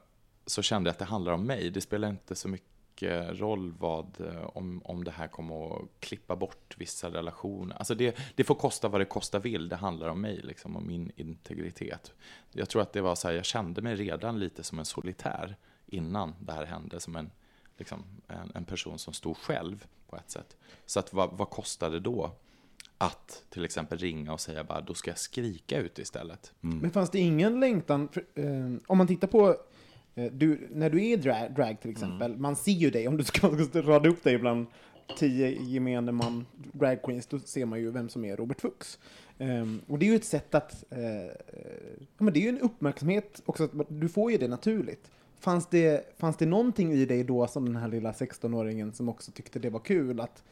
[0.46, 1.70] så kände jag att det handlar om mig.
[1.70, 6.36] Det spelar inte så mycket roll vad, eh, om, om det här kommer att klippa
[6.36, 7.76] bort vissa relationer.
[7.76, 9.70] Alltså det, det får kosta vad det kosta vill.
[9.70, 12.14] Det handlar om mig, liksom, och min integritet.
[12.52, 15.56] Jag tror att det var så här, jag kände mig redan lite som en solitär
[15.86, 17.00] innan det här hände.
[17.00, 17.32] Som en,
[17.78, 20.58] liksom, en, en person som stod själv på ett sätt.
[20.86, 22.32] Så att vad, vad kostade det då?
[22.98, 26.54] Att till exempel ringa och säga bara, då ska jag skrika ut istället.
[26.82, 29.56] Men fanns det ingen längtan, för, eh, om man tittar på,
[30.16, 33.24] eh, du, när du är drag, drag till exempel, man ser ju dig, om du
[33.24, 34.68] ska, ska rada upp dig bland
[35.18, 39.00] tio gemene man drag queens, då ser man ju vem som är Robert Fuchs.
[39.38, 41.02] Ehm, och det är ju ett sätt att, eh,
[42.18, 45.12] ja men det är ju en uppmärksamhet också, du får ju det naturligt.
[45.40, 49.32] Fanns det, fanns det någonting i dig då som den här lilla 16-åringen som också
[49.32, 50.44] tyckte det var kul att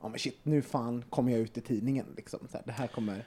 [0.00, 2.40] ja men shit, nu fan kommer jag ut i tidningen liksom.
[2.50, 3.24] Så här, det här kommer...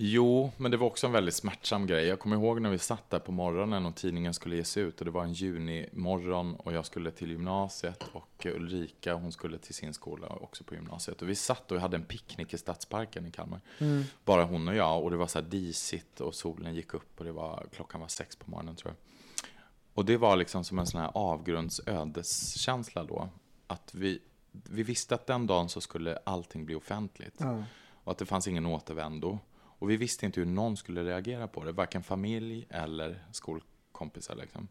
[0.00, 2.06] Jo, men det var också en väldigt smärtsam grej.
[2.06, 5.04] Jag kommer ihåg när vi satt där på morgonen och tidningen skulle ges ut och
[5.04, 9.94] det var en junimorgon och jag skulle till gymnasiet och Ulrika hon skulle till sin
[9.94, 11.22] skola också på gymnasiet.
[11.22, 13.60] Och vi satt och hade en picknick i Stadsparken i Kalmar.
[14.24, 17.24] Bara hon och jag och det var så här disigt och solen gick upp och
[17.24, 18.96] det var, klockan var sex på morgonen tror jag.
[19.94, 23.28] Och det var liksom som en sån här avgrundsödeskänsla då.
[23.66, 24.20] Att vi,
[24.52, 27.34] vi visste att den dagen så skulle allting bli offentligt.
[27.38, 27.64] Ja.
[27.90, 29.38] Och att det fanns ingen återvändo.
[29.54, 34.34] Och vi visste inte hur någon skulle reagera på det, varken familj eller skolkompisar.
[34.34, 34.68] Liksom.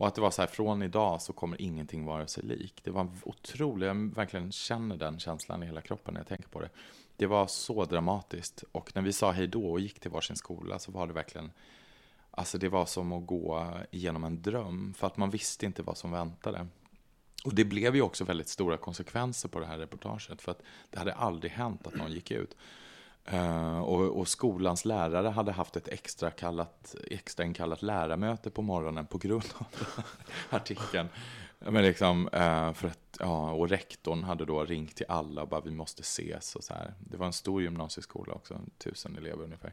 [0.00, 2.80] Och att det var så här, från idag så kommer ingenting vara sig lik.
[2.84, 6.60] Det var otroligt, jag verkligen känner den känslan i hela kroppen när jag tänker på
[6.60, 6.68] det.
[7.16, 8.64] Det var så dramatiskt.
[8.72, 11.52] Och när vi sa hej då och gick till varsin skola så var det verkligen,
[12.30, 14.94] alltså det var som att gå igenom en dröm.
[14.94, 16.66] För att man visste inte vad som väntade.
[17.44, 20.42] Och det blev ju också väldigt stora konsekvenser på det här reportaget.
[20.42, 22.56] För att det hade aldrig hänt att någon gick ut.
[23.32, 29.06] Uh, och, och skolans lärare hade haft ett extra, kallat, extra inkallat lärarmöte på morgonen
[29.06, 29.66] på grund av
[30.50, 31.08] artikeln.
[31.58, 35.60] Men liksom, uh, för att, ja, och rektorn hade då ringt till alla och bara
[35.60, 36.94] vi måste ses och så här.
[36.98, 39.72] Det var en stor gymnasieskola också, tusen elever ungefär.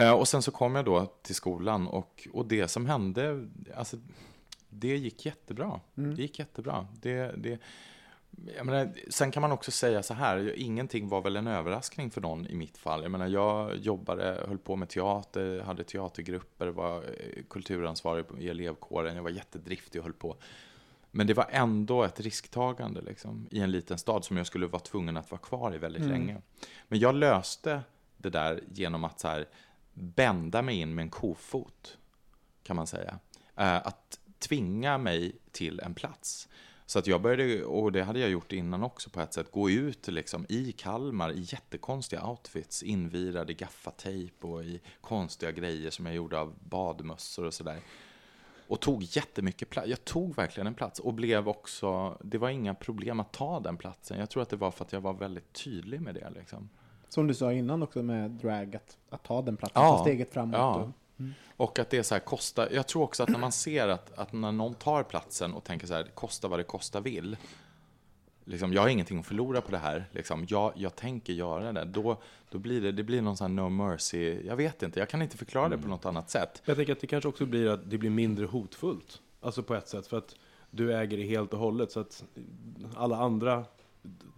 [0.00, 3.96] Uh, och sen så kom jag då till skolan och, och det som hände, alltså
[4.72, 5.80] det gick jättebra.
[6.14, 6.86] Det gick jättebra.
[7.00, 7.58] Det, det,
[8.56, 12.20] jag menar, sen kan man också säga så här, ingenting var väl en överraskning för
[12.20, 13.02] någon i mitt fall.
[13.02, 19.16] Jag menar, jag jobbade, höll på med teater, hade teatergrupper, var eh, kulturansvarig i elevkåren,
[19.16, 20.36] jag var jättedriftig och höll på.
[21.10, 24.82] Men det var ändå ett risktagande liksom, i en liten stad som jag skulle vara
[24.82, 26.36] tvungen att vara kvar i väldigt länge.
[26.88, 27.80] Men jag löste
[28.16, 29.48] det där genom att så här,
[29.94, 31.98] bända mig in med en kofot,
[32.62, 33.18] kan man säga.
[33.56, 36.48] Eh, att tvinga mig till en plats.
[36.86, 39.70] Så att jag började, och det hade jag gjort innan också på ett sätt, gå
[39.70, 46.06] ut liksom i Kalmar i jättekonstiga outfits, invirad i gaffatejp och i konstiga grejer som
[46.06, 47.78] jag gjorde av badmössor och sådär.
[48.68, 49.88] Och tog jättemycket plats.
[49.88, 53.76] Jag tog verkligen en plats och blev också, det var inga problem att ta den
[53.76, 54.18] platsen.
[54.18, 56.68] Jag tror att det var för att jag var väldigt tydlig med det liksom.
[57.08, 59.96] Som du sa innan också med drag, att, att ta den platsen, Ja.
[59.96, 60.56] ta steget framåt.
[60.58, 60.74] Ja.
[60.74, 60.90] Och,
[61.56, 64.32] Och att det så här kostar, jag tror också att när man ser att, att
[64.32, 67.36] när någon tar platsen och tänker så här, kosta vad det kosta vill.
[68.44, 71.84] Liksom, jag har ingenting att förlora på det här, liksom, jag, jag tänker göra det.
[71.84, 75.08] Då, då blir det, det blir någon sån här no mercy, jag vet inte, jag
[75.08, 76.62] kan inte förklara det på något annat sätt.
[76.64, 79.20] Jag tänker att det kanske också blir att det blir mindre hotfullt.
[79.40, 80.34] Alltså på ett sätt, för att
[80.70, 81.92] du äger det helt och hållet.
[81.92, 82.24] Så att
[82.96, 83.64] alla andra,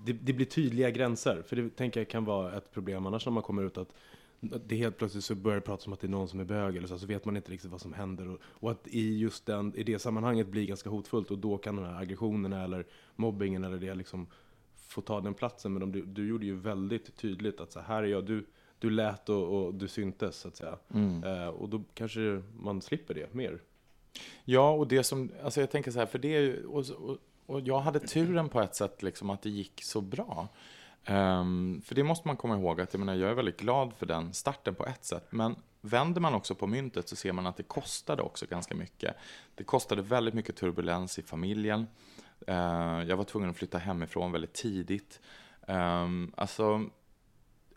[0.05, 1.43] det, det blir tydliga gränser.
[1.47, 3.89] För det tänker jag kan vara ett problem annars när man kommer ut att
[4.67, 6.77] det helt plötsligt så börjar det pratas om att det är någon som är bög
[6.77, 8.29] eller så, så vet man inte riktigt vad som händer.
[8.29, 11.77] Och, och att i just den, i det sammanhanget blir ganska hotfullt och då kan
[11.77, 14.27] de här aggressionerna eller mobbingen eller det liksom
[14.89, 15.73] få ta den platsen.
[15.73, 18.47] Men de, du, du gjorde ju väldigt tydligt att så här är jag, du,
[18.79, 20.79] du lät och, och du syntes så att säga.
[21.25, 23.61] Eh, och då kanske man slipper det mer.
[24.45, 27.19] Ja, och det som, alltså jag tänker så här, för det är ju, och, och,
[27.47, 30.49] och jag hade turen på ett sätt liksom att det gick så bra.
[31.09, 34.07] Um, för det måste man komma ihåg att jag, menar, jag är väldigt glad för
[34.07, 35.27] den starten på ett sätt.
[35.31, 39.17] Men vänder man också på myntet så ser man att det kostade också ganska mycket.
[39.55, 41.87] Det kostade väldigt mycket turbulens i familjen.
[42.49, 45.21] Uh, jag var tvungen att flytta hemifrån väldigt tidigt.
[45.67, 46.85] Um, alltså,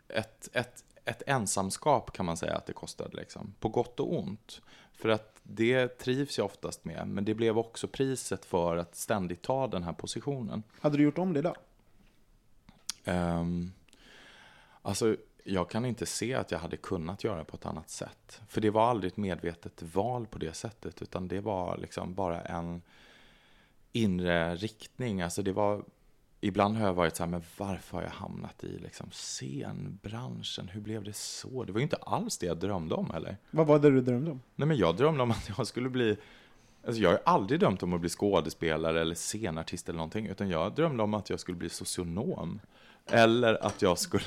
[0.08, 3.54] ett, ett, ett ensamskap kan man säga att det kostade, liksom.
[3.60, 4.60] på gott och ont.
[4.92, 9.42] För att det trivs jag oftast med, men det blev också priset för att ständigt
[9.42, 10.62] ta den här positionen.
[10.80, 11.56] Hade du gjort om det idag?
[13.08, 13.72] Um,
[14.82, 18.40] alltså, jag kan inte se att jag hade kunnat göra på ett annat sätt.
[18.48, 22.40] För det var aldrig ett medvetet val på det sättet, utan det var liksom bara
[22.40, 22.82] en
[23.92, 25.22] inre riktning.
[25.22, 25.84] Alltså det var,
[26.40, 30.68] ibland har jag varit så här, men varför har jag hamnat i liksom scenbranschen?
[30.68, 31.64] Hur blev det så?
[31.64, 33.36] Det var ju inte alls det jag drömde om heller.
[33.50, 34.40] Vad var det du drömde om?
[34.54, 36.16] Nej, men jag drömde om att jag skulle bli...
[36.86, 40.74] Alltså jag har aldrig drömt om att bli skådespelare eller scenartist eller någonting, utan jag
[40.74, 42.60] drömde om att jag skulle bli socionom.
[43.10, 44.24] Eller att jag skulle...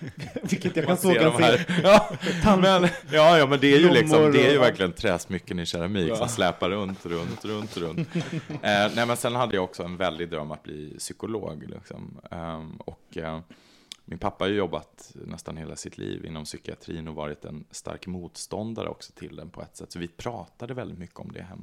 [0.42, 1.42] Vilket jag kan så kan se.
[1.42, 1.80] här-
[2.44, 5.66] Ja, men, ja, ja, men det är ju liksom, det är ju verkligen träsmycken i
[5.66, 8.08] keramik som släpar runt, runt, runt, runt.
[8.48, 11.64] eh, nej, men sen hade jag också en väldig dröm att bli psykolog.
[11.68, 12.20] Liksom.
[12.30, 13.40] Ehm, och eh,
[14.04, 18.06] min pappa har ju jobbat nästan hela sitt liv inom psykiatrin och varit en stark
[18.06, 19.92] motståndare också till den på ett sätt.
[19.92, 21.62] Så vi pratade väldigt mycket om det hemma.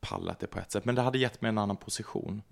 [0.00, 2.42] pallat det på ett sätt, men det hade gett mig en annan position.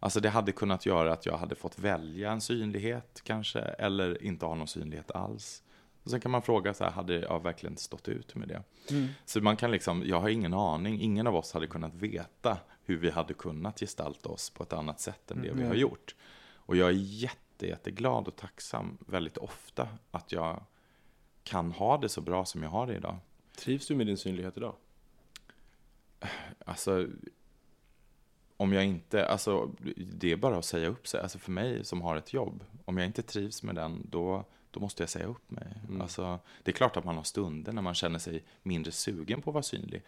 [0.00, 4.46] Alltså det hade kunnat göra att jag hade fått välja en synlighet kanske, eller inte
[4.46, 5.62] ha någon synlighet alls.
[6.02, 8.62] Och sen kan man fråga så här, hade jag verkligen stått ut med det?
[9.24, 12.96] Så man kan liksom, jag har ingen aning, ingen av oss hade kunnat veta hur
[12.96, 16.14] vi hade kunnat gestalta oss på ett annat sätt än det vi har gjort.
[16.54, 20.62] Och jag är jätte, jätteglad och tacksam väldigt ofta att jag
[21.44, 23.16] kan ha det så bra som jag har det idag.
[23.58, 24.74] Trivs du med din synlighet idag?
[26.64, 27.06] Alltså,
[28.56, 31.20] om jag inte, alltså det är bara att säga upp sig.
[31.20, 34.80] Alltså för mig som har ett jobb, om jag inte trivs med den, då, då
[34.80, 35.66] måste jag säga upp mig.
[36.00, 39.50] Alltså, det är klart att man har stunder när man känner sig mindre sugen på
[39.50, 40.02] att vara synlig.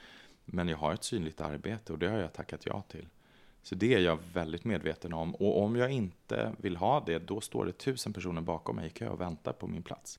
[0.44, 3.06] Men jag har ett synligt arbete och det har jag tackat ja till.
[3.62, 5.34] Så det är jag väldigt medveten om.
[5.34, 8.90] Och om jag inte vill ha det, då står det tusen personer bakom mig i
[8.90, 10.18] kö och väntar på min plats.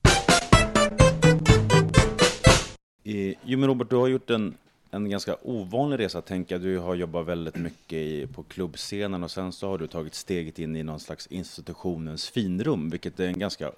[3.04, 4.56] Eh, Jo men Robert, du har gjort en,
[4.90, 6.62] en ganska ovanlig resa, tänker jag.
[6.62, 10.58] Du har jobbat väldigt mycket i, på klubbscenen och sen så har du tagit steget
[10.58, 13.72] in i någon slags institutionens finrum, vilket är en ganska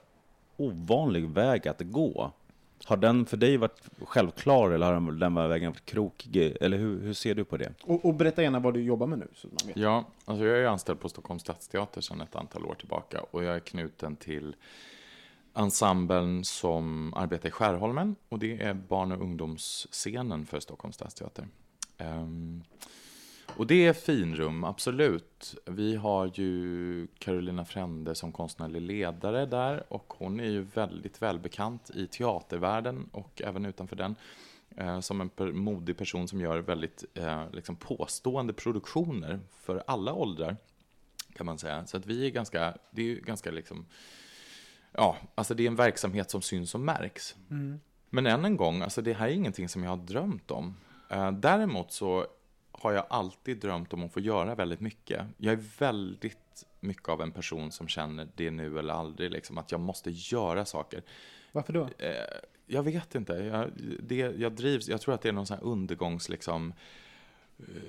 [0.57, 2.33] ovanlig väg att gå.
[2.85, 6.57] Har den för dig varit självklar eller har den vägen varit krokig?
[6.61, 7.73] Eller hur, hur ser du på det?
[7.83, 9.77] Och, och berätta gärna vad du jobbar med nu, så man vet.
[9.77, 13.55] Ja, alltså jag är anställd på Stockholms stadsteater sedan ett antal år tillbaka och jag
[13.55, 14.55] är knuten till
[15.55, 21.49] ensemblen som arbetar i Skärholmen och det är barn och ungdomsscenen för Stockholms stadsteater.
[21.99, 22.65] Um,
[23.57, 25.55] och det är finrum, absolut.
[25.67, 31.91] Vi har ju Carolina Frände som konstnärlig ledare där och hon är ju väldigt välbekant
[31.95, 34.15] i teatervärlden och även utanför den.
[34.77, 40.15] Eh, som en per, modig person som gör väldigt eh, liksom påstående produktioner för alla
[40.15, 40.57] åldrar.
[41.35, 41.87] Kan man säga.
[41.87, 43.87] Så att vi är ganska, det är ju ganska liksom,
[44.93, 47.37] ja, alltså det är en verksamhet som syns och märks.
[48.11, 50.77] Men än en gång, alltså det här är ingenting som jag har drömt om.
[51.11, 52.27] Eh, däremot så
[52.73, 55.27] har jag alltid drömt om att få göra väldigt mycket.
[55.37, 59.73] Jag är väldigt mycket av en person som känner det nu eller aldrig, liksom, att
[59.73, 61.03] jag måste göra saker.
[61.53, 61.89] Varför då?
[61.99, 62.13] Eh,
[62.67, 63.33] jag vet inte.
[63.33, 63.71] Jag,
[64.03, 66.75] det, jag drivs, jag tror att det är någon sån här undergångs, liksom,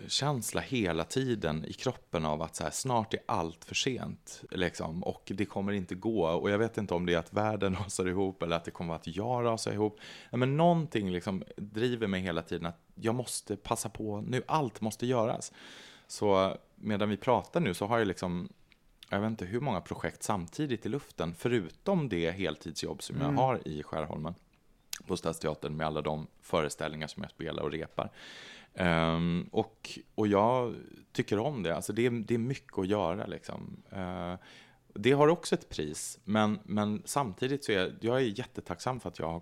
[0.08, 4.44] känsla hela tiden i kroppen av att så här, snart är allt för sent.
[4.52, 6.28] Liksom, och det kommer inte gå.
[6.28, 8.94] Och jag vet inte om det är att världen rasar ihop eller att det kommer
[8.96, 10.00] att jag rasar ihop.
[10.32, 14.44] Men någonting liksom driver mig hela tiden att jag måste passa på nu.
[14.48, 15.52] Allt måste göras.
[16.08, 18.50] Så medan vi pratar nu så har jag liksom
[19.10, 23.38] jag vet inte hur många projekt samtidigt i luften, förutom det heltidsjobb som jag Mm.
[23.38, 24.36] har i Skärholmen
[25.08, 28.12] på Stadsteatern med alla de föreställningar som jag spelar och repar.
[28.76, 30.76] Ehm, och, och jag
[31.12, 33.84] tycker om det, alltså det, är, det är mycket att göra liksom.
[33.92, 34.34] Eh,
[34.94, 39.20] det har också ett pris, men, men samtidigt så är jag, är jättetacksam för att
[39.20, 39.42] jag har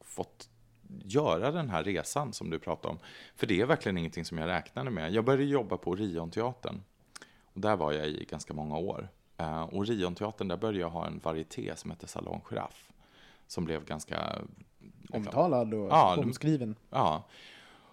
[0.00, 0.48] fått
[1.04, 2.98] göra den här resan som du pratar om.
[3.36, 5.12] För det är verkligen ingenting som jag räknade med.
[5.12, 6.82] Jag började jobba på Orionteatern.
[7.44, 9.08] Och där var jag i ganska många år.
[9.40, 12.90] Uh, och Orionteatern, där började jag ha en varieté som hette Salon Giraff.
[13.46, 14.38] Som blev ganska...
[15.10, 16.76] Omtalad och Ja, de- omskriven.
[16.90, 17.24] Ja.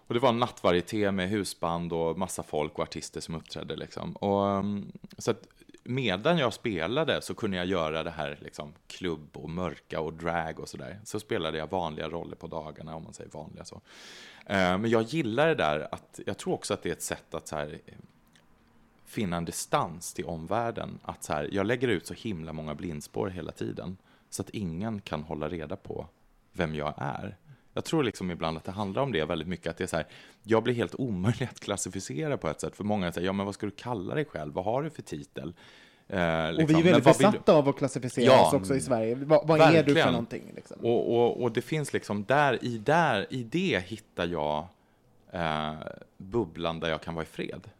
[0.08, 3.76] Och det var en nattvarieté med husband och massa folk och artister som uppträdde.
[3.76, 4.12] Liksom.
[4.12, 5.48] Och, um, så att
[5.84, 10.60] medan jag spelade så kunde jag göra det här liksom, klubb och mörka och drag
[10.60, 11.00] och sådär.
[11.04, 13.80] Så spelade jag vanliga roller på dagarna, om man säger vanliga så.
[14.46, 17.34] Eh, men jag gillar det där att, jag tror också att det är ett sätt
[17.34, 17.78] att så här,
[19.04, 20.98] finna en distans till omvärlden.
[21.02, 23.96] Att så här, jag lägger ut så himla många blindspår hela tiden.
[24.30, 26.06] Så att ingen kan hålla reda på
[26.52, 27.36] vem jag är.
[27.78, 29.66] Jag tror liksom ibland att det handlar om det väldigt mycket.
[29.70, 30.06] Att det är så här,
[30.42, 32.76] jag blir helt omöjlig att klassificera på ett sätt.
[32.76, 34.52] För många säger, ja men vad ska du kalla dig själv?
[34.52, 35.54] Vad har du för titel?
[36.08, 38.46] Eh, Och liksom, vi är men väldigt besatta av att klassificera Ja.
[38.46, 39.14] oss också i Sverige.
[39.14, 40.52] Vad, vad är du för någonting?
[40.56, 40.76] Liksom?
[40.82, 44.66] Och, och, och det finns liksom där i, där, i det hittar jag
[45.32, 45.72] eh,
[46.16, 47.70] bubblan där jag kan vara i fred.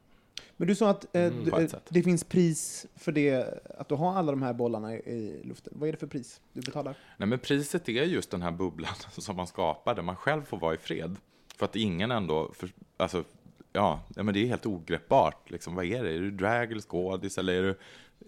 [0.61, 3.95] Men du sa att eh, Mm, du, eh, det finns pris för det, att du
[3.95, 5.73] har alla de här bollarna i, i luften.
[5.77, 6.95] Vad är det för pris du betalar?
[7.17, 10.59] Nej, men priset är just den här bubblan som man skapar, där man själv får
[10.59, 11.17] vara i fred.
[11.57, 13.25] För att ingen ändå, för, alltså,
[13.73, 15.51] ja, nej, men det är helt ogreppbart.
[15.51, 16.11] Liksom, vad är det?
[16.11, 17.39] Är du drag eller skådis?
[17.39, 17.79] Eller är du,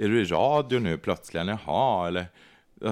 [0.05, 1.49] är du i radio nu plötsligen?
[1.49, 2.27] Jaha, eller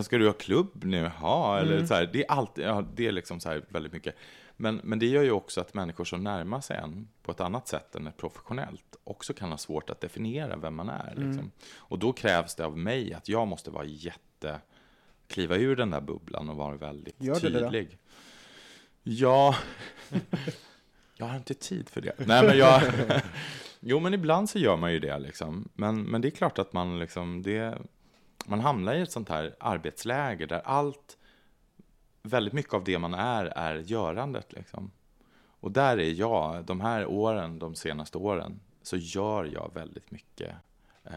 [0.03, 1.11] ska du ha klubb nu?
[1.21, 1.87] Jaha, eller Mm.
[1.87, 4.15] så här, det är alltid, ja, det är liksom så här väldigt mycket.
[4.61, 7.69] Men, men det gör ju också att människor som närmar sig en på ett annat
[7.69, 11.09] sätt än ett professionellt också kan ha svårt att definiera vem man är.
[11.09, 11.31] Liksom.
[11.31, 11.51] Mm.
[11.77, 14.61] Och då krävs det av mig att jag måste vara jätte
[15.27, 17.99] kliva ur den där bubblan och vara väldigt Gör du det tydlig.
[19.03, 19.57] Ja,
[21.17, 22.13] jag har inte tid för det.
[22.27, 22.83] Nej, men jag...
[23.81, 25.69] Jo, men ibland så gör man ju det liksom.
[25.75, 27.79] Men, men det är klart att man liksom, det...
[28.47, 31.19] Man hamnar i ett sånt här arbetsläge där allt,
[32.29, 34.91] väldigt mycket av det man är, är görandet liksom.
[35.61, 40.55] Och där är jag, de här åren, de senaste åren, så gör jag väldigt mycket
[41.05, 41.13] eh,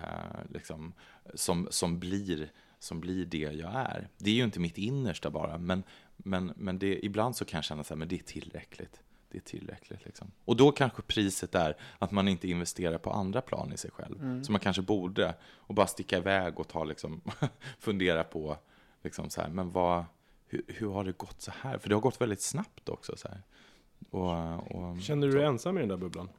[0.50, 0.94] liksom,
[1.34, 4.08] som, som, blir, som blir det jag är.
[4.18, 5.84] Det är ju inte mitt innersta bara, men,
[6.18, 9.02] men, men det, ibland så kan jag känna så här, men det är tillräckligt.
[9.32, 10.06] Det är tillräckligt.
[10.06, 10.32] Liksom.
[10.46, 14.22] Och då kanske priset är att man inte investerar på andra plan i sig själv.
[14.22, 14.44] Mm.
[14.44, 15.36] Som man kanske borde.
[15.44, 17.22] Och bara sticka iväg och ta, liksom,
[17.80, 18.58] fundera på,
[19.04, 20.06] liksom så här, men vad,
[20.52, 21.78] hur, hur har det gått så här?
[21.78, 23.18] För det har gått väldigt snabbt också.
[23.18, 23.42] Så här.
[24.10, 26.30] Och, och, Känner du dig ensam i den där bubblan?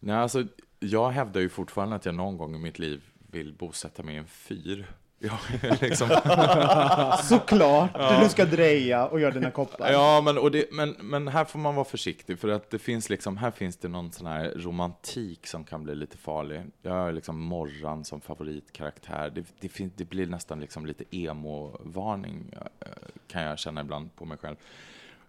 [0.00, 0.46] Nej, alltså,
[0.78, 4.18] jag hävdar ju fortfarande att jag någon gång i mitt liv vill bosätta mig i
[4.18, 4.92] en fyr.
[5.20, 6.08] Är liksom...
[7.28, 7.90] Såklart!
[7.94, 8.20] Ja.
[8.22, 9.92] Du ska dreja och göra dina koppar.
[9.92, 13.10] Ja, men, och det, men, men här får man vara försiktig för att det finns
[13.10, 16.62] liksom, här finns det någon sån här romantik som kan bli lite farlig.
[16.82, 19.30] Jag har liksom Morran som favoritkaraktär.
[19.34, 22.86] Det, det, fin, det blir nästan liksom lite emo-varning eh,
[23.28, 24.56] kan jag känna ibland på mig själv.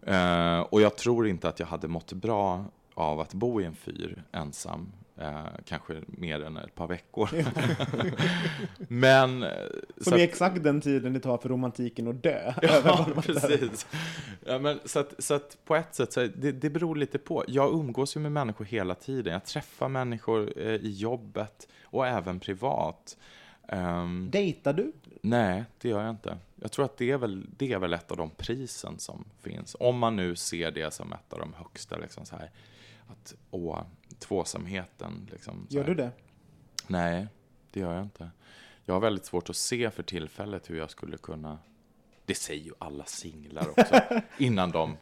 [0.02, 3.76] Eh, och jag tror inte att jag hade mått bra av att bo i en
[3.76, 4.92] fyr ensam.
[5.22, 7.30] Eh, kanske mer än ett par veckor.
[8.88, 9.43] men...
[9.43, 9.49] eh,
[9.97, 12.53] så Som är exakt den tiden det tar för romantiken att dö.
[12.61, 13.88] Ja, precis.
[14.45, 17.43] Ja, men, så, att, så att på ett sätt, så det, det beror lite på.
[17.47, 19.34] Jag umgås ju med människor hela tiden.
[19.34, 23.17] Jag träffar människor eh, i jobbet och även privat.
[23.67, 24.91] Um, Dejtar du?
[25.22, 26.38] nej, det gör jag inte.
[26.55, 29.76] Jag tror att det är, väl, det är väl ett av de prisen som finns.
[29.80, 31.97] Om man nu ser det som ett av de högsta.
[31.97, 32.49] Liksom, så här,
[33.07, 33.82] att, åh,
[34.22, 35.30] tvåsamheten.
[35.32, 36.11] Liksom, Gör du det?
[36.88, 37.28] Nej,
[37.72, 38.32] det gör jag inte.
[38.86, 41.59] Jag har väldigt svårt att se för tillfället hur jag skulle kunna...
[42.26, 44.01] Det säger ju alla singlar också,
[44.38, 44.97] innan de...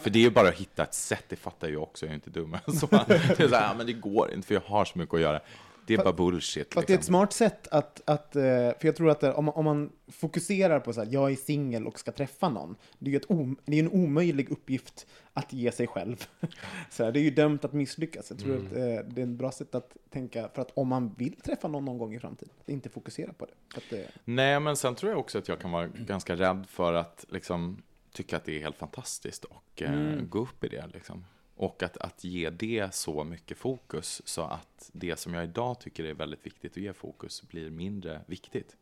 [0.00, 2.14] För det är ju bara att hitta ett sätt, det fattar jag också, jag är
[2.14, 2.56] inte dum.
[2.66, 5.20] Så det är så här, men det går inte för jag har så mycket att
[5.20, 5.40] göra.
[5.88, 6.74] Det är bara bullshit.
[6.74, 7.12] Fast det är ett Liksom.
[7.12, 10.80] smart sätt att, att eh, för jag tror att det, om, man- om man fokuserar
[10.80, 13.56] på så här, jag är singel och ska träffa någon, det är ju ett om,
[13.64, 16.24] det är en omöjlig uppgift att ge sig själv.
[16.90, 18.30] Så här, det är ju dömt att misslyckas.
[18.30, 18.66] Jag tror Mm.
[18.66, 21.68] att eh, det är ett bra sätt att tänka, för att om man vill träffa
[21.68, 23.46] någon någon gång i framtiden, att inte fokusera på
[23.90, 23.96] det.
[23.98, 27.24] Eh, Nej, men sen tror jag också att jag kan vara ganska rädd för att
[27.28, 27.82] liksom,
[28.12, 30.28] tycka att det är helt fantastiskt och eh, Mm.
[30.28, 30.84] gå upp i det.
[30.94, 31.24] Liksom.
[31.58, 36.04] Och att, att ge det så mycket fokus så att det som jag idag tycker
[36.04, 38.76] är väldigt viktigt att ge fokus blir mindre viktigt.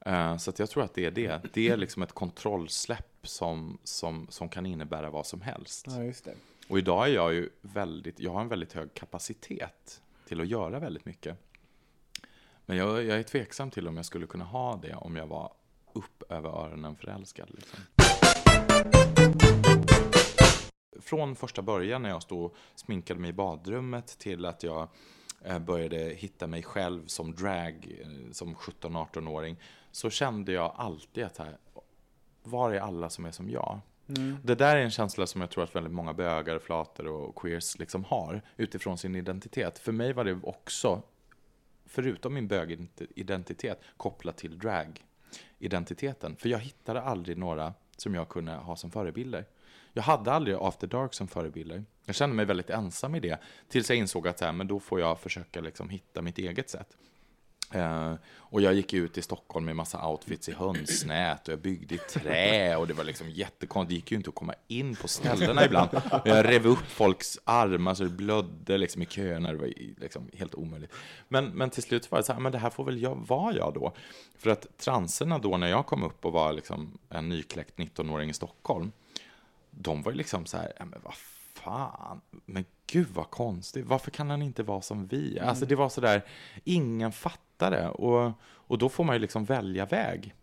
[0.00, 1.40] Eh, Så att jag tror att det är det.
[1.52, 5.86] Det är liksom ett kontrollsläpp som, som, som kan innebära vad som helst.
[5.88, 6.32] Ja.
[6.68, 10.78] Och idag är jag ju väldigt, jag har en väldigt hög kapacitet till att göra
[10.78, 11.36] väldigt mycket.
[12.66, 15.52] Men jag, jag är tveksam till om jag skulle kunna ha det om jag var
[15.92, 17.48] upp över öronen förälskad.
[17.50, 17.78] Liksom.
[21.00, 24.88] Från första början när jag stod och sminkade mig i badrummet till att jag
[25.44, 29.56] eh, började hitta mig själv som drag eh, som 17-18-åring
[29.92, 31.58] så kände jag alltid att här,
[32.42, 33.80] var är alla som är som jag?
[34.42, 37.78] Det där är en känsla som jag tror att väldigt många bögar, flator och queers
[37.78, 39.78] liksom har utifrån sin identitet.
[39.78, 41.02] För mig var det också,
[41.86, 46.36] förutom min bögidentitet, kopplat till drag-identiteten.
[46.36, 49.44] För jag hittade aldrig några som jag kunde ha som förebilder.
[49.92, 51.84] Jag hade aldrig After Dark som förebilder.
[52.04, 53.38] Jag kände mig väldigt ensam i det.
[53.68, 56.70] Tills jag insåg att så här, men då får jag försöka liksom hitta mitt eget
[56.70, 56.96] sätt.
[57.72, 61.94] Eh, och jag gick ut i Stockholm med massa outfits i hönsnät och jag byggde
[61.94, 63.88] i trä och det var liksom jättekonstigt.
[63.88, 65.88] Det gick ju inte att komma in på ställena ibland.
[65.94, 69.52] Och jag rev upp folks armar så det blödde liksom i köerna.
[69.52, 70.92] Det var liksom helt omöjligt.
[71.28, 73.54] Men, men till slut var det så här, men det här får väl jag vara
[73.54, 73.92] jag då.
[74.38, 78.34] För att transerna då när jag kom upp och var liksom en nykläckt 19-åring i
[78.34, 78.92] Stockholm,
[79.70, 81.14] de var ju liksom så här, ja, men vad
[81.54, 85.40] fan, men gud vad konstigt, varför kan han inte vara som vi?
[85.40, 86.24] Alltså det var så där,
[86.64, 90.34] ingen fattade och, och då får man ju liksom välja väg.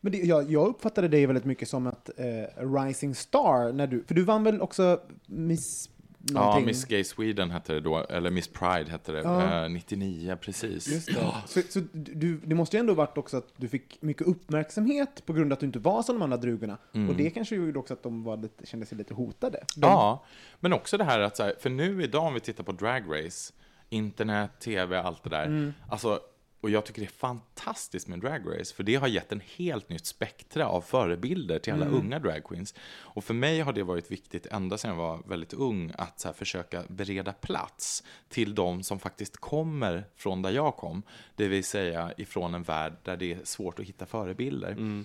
[0.00, 4.04] Men det, jag, jag uppfattade dig väldigt mycket som att eh, Rising Star, när du,
[4.04, 5.90] för du vann väl också Miss...
[6.32, 6.66] Ja, någonting?
[6.66, 9.64] Miss Gay Sweden hette det då, eller Miss Pride hette det, Ja.
[9.64, 10.88] eh, 99 precis.
[10.88, 11.14] Just det.
[11.46, 15.32] Så, så du, det måste ju ändå varit också att du fick mycket uppmärksamhet på
[15.32, 16.78] grund av att du inte var som de andra drugorna.
[17.08, 19.58] Och det kanske gjorde också att de var lite, kände sig lite hotade.
[19.76, 20.24] De, Ja,
[20.60, 23.02] men också det här att, så här, för nu idag om vi tittar på Drag
[23.08, 23.52] Race,
[23.88, 25.72] internet, tv, allt det där.
[25.88, 26.20] Alltså,
[26.64, 29.88] och jag tycker det är fantastiskt med Drag Race, för det har gett en helt
[29.88, 32.74] nytt spektra av förebilder till alla unga drag queens.
[33.00, 36.28] Och för mig har det varit viktigt ända sedan jag var väldigt ung att så
[36.28, 41.02] här, försöka bereda plats till de som faktiskt kommer från där jag kom,
[41.36, 45.04] det vill säga ifrån en värld där det är svårt att hitta förebilder.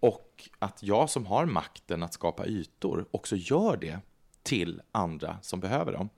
[0.00, 3.98] Och att jag som har makten att skapa ytor också gör det
[4.42, 6.08] till andra som behöver dem.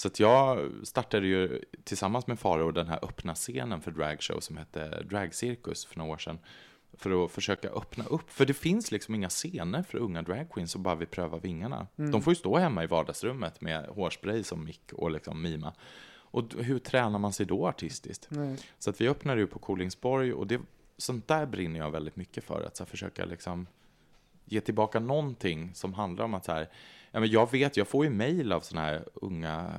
[0.00, 5.02] Så jag startade ju tillsammans med Faro den här öppna scenen för dragshow som hette
[5.02, 6.38] Dragcirkus för några år sedan.
[6.92, 8.30] För att försöka öppna upp.
[8.30, 11.86] För det finns liksom inga scener för unga dragqueens som bara vill pröva vingarna.
[11.96, 15.72] De får ju stå hemma i vardagsrummet med hårspray som mick och liksom mima.
[16.12, 18.28] Och hur tränar man sig då artistiskt?
[18.78, 20.60] Så att vi öppnade ju på Kolingsborg och det,
[20.96, 22.64] sånt där brinner jag väldigt mycket för.
[22.66, 23.66] Att så försöka liksom
[24.44, 26.68] ge tillbaka någonting som handlar om att så här,
[27.10, 29.72] ja, men jag vet, jag får ju mejl av såna här unga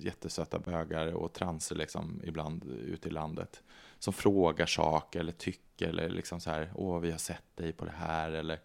[0.00, 3.62] jättesöta bögar och transer liksom ibland ute i landet
[3.98, 7.84] som frågar saker eller tycker eller liksom så här, åh vi har sett dig på
[7.84, 8.60] det här eller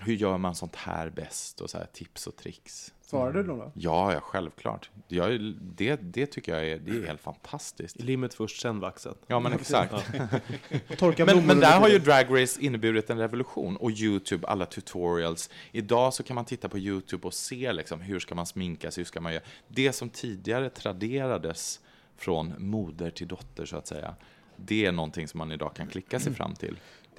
[0.00, 2.92] hur gör man sånt här bäst och så här tips och tricks.
[3.00, 3.72] Svarade du dem då?
[3.74, 4.90] Ja, ja, självklart.
[5.08, 8.00] Jag, det, det tycker jag är, det är helt fantastiskt.
[8.00, 9.16] Limmet först, sen vaxet.
[9.26, 9.94] Ja, men exakt.
[10.98, 11.98] Torka Men, men där har ju.
[11.98, 13.76] Drag Race inneburit en revolution.
[13.76, 15.50] Och YouTube, alla tutorials.
[15.72, 19.02] Idag så kan man titta på YouTube och se liksom, hur ska man sminka sig,
[19.02, 19.44] hur ska man göra.
[19.68, 21.80] Det som tidigare traderades
[22.16, 24.14] från moder till dotter, så att säga.
[24.56, 26.76] Det är någonting som man idag kan klicka sig fram till.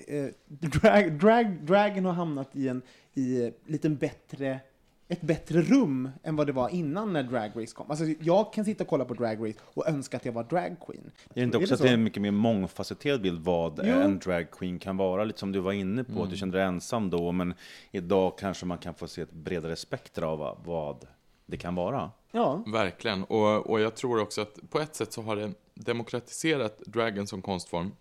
[0.08, 2.82] Eh, drag, drag, dragen har hamnat i en
[3.14, 4.60] i, eh, liten bättre,
[5.08, 7.90] ett bättre rum än vad det var innan när Drag Race kom.
[7.92, 10.76] Alltså, jag kan sitta och kolla på Drag Race och önska att jag var drag
[10.88, 11.12] queen.
[11.30, 11.84] Är det inte också att så?
[11.84, 13.94] det är en mycket mer mångfacetterad bild vad Jo.
[13.94, 15.24] en drag queen kan vara?
[15.24, 16.24] Lite som du var inne på, Mm.
[16.24, 17.54] att du kände dig ensam då, men
[17.92, 21.08] idag kanske man kan få se ett bredare spektra av vad
[21.46, 22.12] det kan vara.
[22.32, 23.24] Ja, Verkligen.
[23.24, 27.42] Och, och jag tror också att på ett sätt så har det demokratiserat dragen som
[27.42, 27.92] konstform.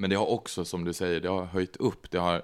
[0.00, 2.10] Men det har också, som du säger, det har höjt upp.
[2.10, 2.42] Det har...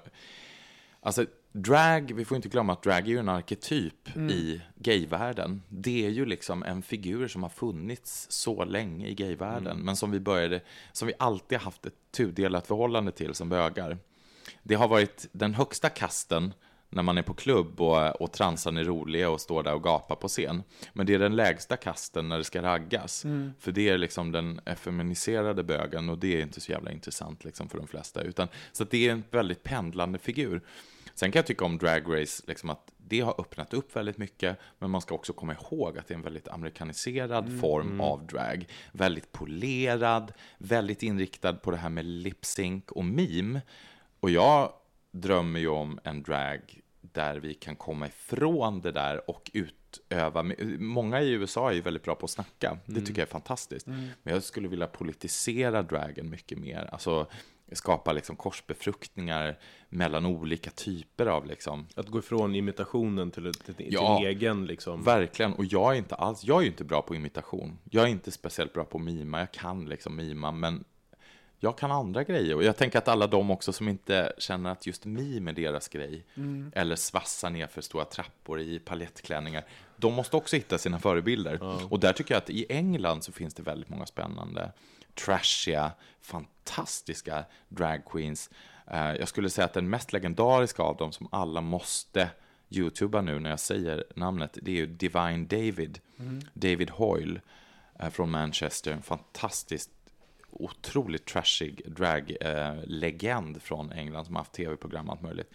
[0.99, 5.61] Alltså, drag, vi får inte glömma att drag är ju en arketyp i gayvärlden.
[5.69, 10.11] Det är ju liksom en figur som har funnits så länge i gayvärlden, men som
[10.11, 13.97] vi började, som vi alltid haft ett tudelat förhållande till som bögar.
[14.63, 16.53] Det har varit den högsta kasten
[16.89, 20.15] när man är på klubb och, och transan är roliga och står där och gapar
[20.15, 20.63] på scen.
[20.93, 23.25] Men det är den lägsta kasten när det ska raggas.
[23.59, 27.69] För det är liksom den effeminiserade bögen och det är inte så jävla intressant liksom
[27.69, 28.21] för de flesta.
[28.21, 30.61] Utan, så att det är en väldigt pendlande figur.
[31.13, 34.57] Sen kan jag tycka om Drag Race, liksom att det har öppnat upp väldigt mycket,
[34.79, 38.65] men man ska också komma ihåg att det är en väldigt amerikaniserad form av drag.
[38.91, 43.61] Väldigt polerad, väldigt inriktad på det här med lip sync och meme.
[44.19, 44.73] Och jag
[45.11, 50.45] drömmer ju om en drag där vi kan komma ifrån det där och utöva.
[50.79, 52.77] Många i USA är ju väldigt bra på att snacka.
[52.85, 53.87] Det tycker jag är fantastiskt.
[53.87, 56.89] Men jag skulle vilja politisera dragen mycket mer.
[56.91, 57.27] Alltså
[57.71, 61.87] skapa liksom korsbefruktningar mellan olika typer av liksom.
[61.95, 65.03] Att gå ifrån imitationen till, till, till Ja, egen liksom.
[65.03, 67.77] Verkligen, och jag är inte alls, jag är ju inte bra på imitation.
[67.83, 70.83] Jag är inte speciellt bra på mima, jag kan liksom mima, men
[71.59, 72.55] jag kan andra grejer.
[72.55, 75.87] Och jag tänker att alla de också som inte känner att just mim är deras
[75.87, 76.25] grej,
[76.73, 79.65] eller svassa ner för stora trappor i paljettklänningar,
[79.97, 81.59] de måste också hitta sina förebilder.
[81.93, 84.71] Och där tycker jag att i England så finns det väldigt många spännande,
[85.15, 85.91] trashiga,
[86.21, 88.49] fantastiska drag queens.
[88.87, 92.29] Eh, Jag skulle säga att den mest legendariska av dem som alla måste
[92.69, 95.99] youtuba nu när jag säger namnet, det är ju Divine David.
[96.53, 97.41] David Hoyle
[97.99, 99.91] eh, från Manchester, en fantastiskt
[100.63, 105.53] otroligt trashig drag-legend från England som har haft tv-program och allt möjligt.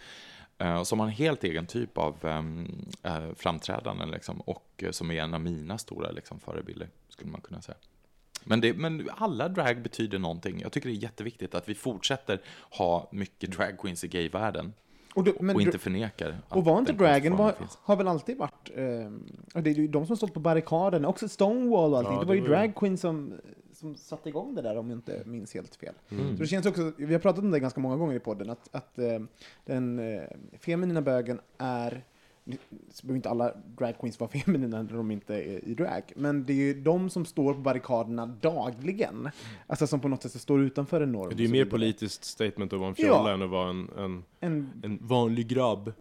[0.57, 4.91] Eh, och som har en helt egen typ av ehm, eh, framträdanden liksom, och eh,
[4.91, 7.77] som är en av mina stora liksom, förebilder, skulle man kunna säga.
[8.43, 10.59] Men, det, men alla drag betyder någonting.
[10.61, 14.73] Jag tycker det är jätteviktigt att vi fortsätter ha mycket drag queens i gayvärlden.
[15.15, 18.69] Och, då, men, och inte förnekar och var inte konstformen var, har väl alltid varit,
[18.75, 22.13] eh, det är ju de som stått på barrikaden, också Stonewall och allting.
[22.13, 23.33] Ja, det var ju det var ju- drag queen som,
[23.83, 25.93] som satte igång det där om jag inte minns helt fel.
[26.09, 26.37] Mm.
[26.37, 28.69] Så det känns också, vi har pratat om det ganska många gånger i podden, att,
[28.75, 29.19] att eh,
[29.65, 30.23] den eh,
[30.59, 32.03] feminina bögen är
[32.91, 36.45] så behöver inte alla drag queens vara feminina när de inte är i drag, men
[36.45, 39.29] det är ju de som står på barrikaderna dagligen,
[39.67, 41.33] alltså som på något sätt står utanför en norm.
[41.35, 43.33] Det är ju mer politiskt statement att vara en fjolla Ja.
[43.33, 45.93] än att vara en, en, En, en vanlig grabb.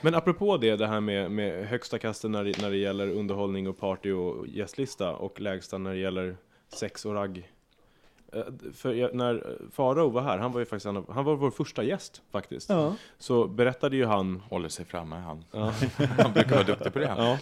[0.00, 3.78] Men apropå det, det här med, med högsta kasten när när det gäller underhållning och
[3.78, 6.36] party och gästlista och lägsta när det gäller
[6.68, 7.50] sex och ragg.
[8.32, 8.42] Eh,
[8.74, 11.82] För jag, när Farao var här, han var ju faktiskt av, han var vår första
[11.82, 12.68] gäst faktiskt.
[12.70, 12.94] ja.
[13.18, 15.44] Så berättade ju han Håller sig framme han.
[15.52, 15.72] Ja.
[16.18, 17.14] Han brukar vara duktig på det.
[17.16, 17.38] Ja.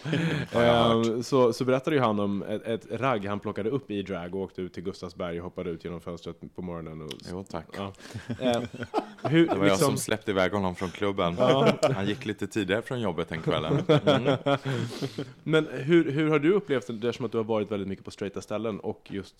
[0.53, 1.07] Jag.
[1.07, 4.34] Ehm, så, så berättade ju han om ett, ett ragg han plockade upp i drag
[4.34, 7.01] och åkte ut till Gustavsberg och hoppade ut genom fönstret på morgonen.
[7.03, 7.66] Och, Jo, tack.
[7.76, 7.93] ja.
[8.41, 8.62] Ehm,
[9.22, 11.34] hur, Det var jag liksom, som släppte iväg honom från klubben.
[11.39, 11.72] Ja.
[11.95, 13.82] Han gick lite tidigare från jobbet den kvällen.
[14.07, 14.37] Mm.
[15.43, 17.89] Men hur, hur har du upplevt det, det är som att du har varit väldigt
[17.89, 19.34] mycket på straighta ställen och just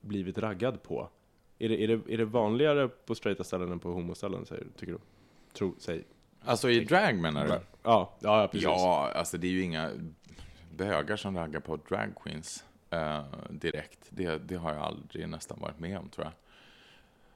[0.00, 1.08] blivit raggad på?
[1.58, 4.92] Är det, är det, är det vanligare på straighta ställen än på homoställen, säger, tycker
[4.92, 4.98] du?
[5.52, 6.04] Tro, säg.
[6.44, 7.50] Alltså i drag menar du?
[7.50, 8.64] Ja, ja, ja precis.
[8.64, 9.90] Ja, alltså det är ju inga
[10.76, 13.98] bögar som raggar på drag queens eh, direkt.
[14.10, 16.32] Det, det har jag aldrig nästan varit med om tror jag.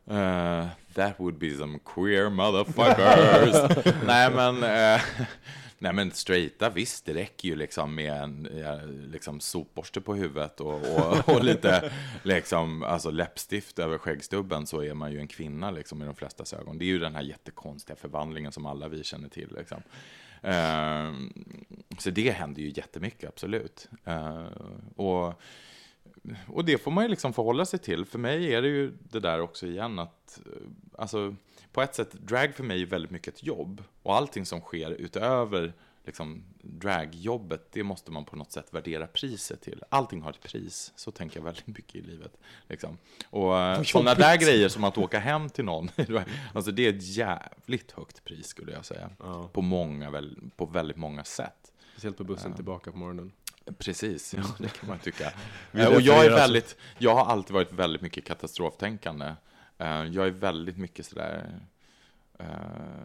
[0.07, 3.95] Eh, that would be some queer motherfuckers.
[4.07, 5.01] nej men, eh,
[5.79, 8.49] nej men straighta visst, det räcker ju liksom med en
[9.13, 11.93] liksom sopborste på huvudet och, och, och lite
[12.23, 16.53] liksom, alltså läppstift över skäggstubben så är man ju en kvinna liksom i de flestas
[16.53, 16.79] ögon.
[16.79, 19.83] Det är ju den här jättekonstiga förvandlingen som alla vi känner till liksom.
[20.43, 21.13] Eh,
[21.99, 23.89] så det händer ju jättemycket, absolut.
[24.97, 25.35] Och,
[26.47, 28.05] och det får man ju liksom förhålla sig till.
[28.05, 30.69] För mig är det ju det där också igen att, eh,
[30.99, 31.35] alltså,
[31.73, 33.83] på ett sätt, drag för mig är väldigt mycket ett jobb.
[34.03, 35.73] Och allting som sker utöver
[36.05, 39.83] liksom, dragjobbet, det måste man på något sätt värdera priset till.
[39.89, 42.37] Allting har ett pris, så tänker jag väldigt mycket i livet.
[42.69, 42.99] Liksom.
[43.31, 45.91] Och eh, sådana där grejer som att åka hem till någon,
[46.55, 49.11] alltså det är ett jävligt högt pris skulle jag säga.
[49.19, 49.49] Ja.
[49.53, 50.23] På, många,
[50.57, 51.73] på väldigt många sätt.
[51.93, 53.33] Speciellt på bussen tillbaka på morgonen.
[53.79, 55.33] Precis, ja, det kan man tycka.
[55.73, 59.35] Och jag är väldigt, jag har alltid varit väldigt mycket katastroftänkande.
[59.79, 61.61] Eh, Jag är väldigt mycket sådär,
[62.39, 62.47] eh,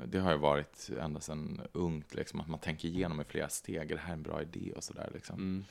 [0.05, 3.91] det har jag varit ända sedan ungt, liksom, att man tänker igenom i flera steg,
[3.91, 5.35] är det här en bra idé och sådär liksom.
[5.35, 5.65] Mm.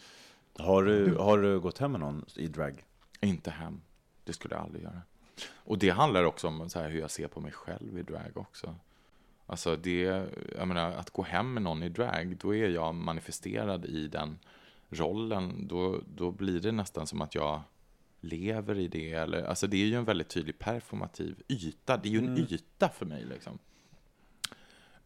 [0.59, 2.85] Har du, har du gått hem med någon i drag?
[3.21, 3.81] Inte hem,
[4.25, 5.03] det skulle jag aldrig göra.
[5.55, 8.31] Och det handlar också om så här, hur jag ser på mig själv i drag
[8.37, 8.75] också.
[9.47, 10.27] Alltså det,
[10.59, 14.39] jag menar, att gå hem med någon i drag, då är jag manifesterad i den
[14.91, 15.69] rollen.
[15.69, 17.63] Då, då blir det nästan som att jag
[18.21, 19.13] lever i det.
[19.13, 21.97] Eller, alltså det är ju en väldigt tydlig performativ yta.
[21.97, 23.59] Det är ju en yta för mig liksom.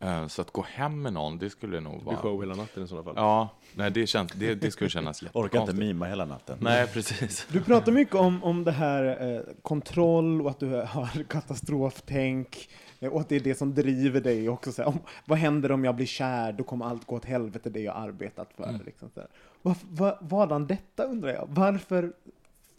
[0.00, 2.16] Eh, Så att gå hem med någon, det skulle nog Det blir vara...
[2.16, 3.14] show hela natten i sådana fall.
[3.16, 5.78] Ja, nej, det, känns, det, det skulle kännas Orkar inte jättekonstigt.
[5.78, 6.58] mima hela natten.
[6.60, 7.46] Nej, precis.
[7.52, 12.68] Du pratar mycket om, om det här eh, kontroll och att du har katastroftänk
[13.00, 14.72] eh, och att det är det som driver dig också.
[14.72, 16.52] Så här, om, vad händer om jag blir kär?
[16.52, 18.68] Då kommer allt gå åt helvete, det jag arbetat för.
[18.68, 18.80] Mm.
[18.86, 19.20] Liksom, så.
[19.62, 21.46] Vad, vad, vadan detta undrar jag?
[21.50, 22.12] Varför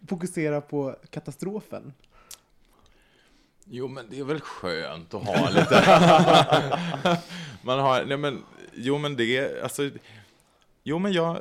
[0.07, 1.93] fokusera på katastrofen?
[3.73, 5.75] Jo, men det är väl skönt att ha lite...
[7.61, 8.43] Man har, nej men,
[8.73, 9.89] jo men det, alltså,
[10.83, 11.37] jo men jag,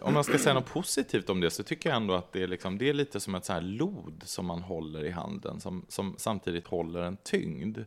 [0.00, 2.46] om man ska säga något positivt om det så tycker jag ändå att det är,
[2.46, 5.84] liksom, det är lite som ett så här lod som man håller i handen, som,
[5.88, 7.78] som samtidigt håller en tyngd.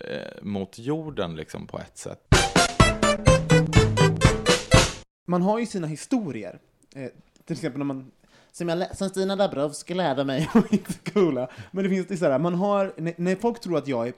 [0.00, 2.20] eh, mot jorden liksom på ett sätt.
[5.26, 6.58] Man har ju sina historier.
[6.94, 7.08] Eh,
[7.44, 8.10] till exempel när man
[8.56, 11.50] som, jag, som Stina Dabrowski lärde mig i skola.
[11.70, 14.14] Men det finns det sådär, man har, när, när folk tror att jag är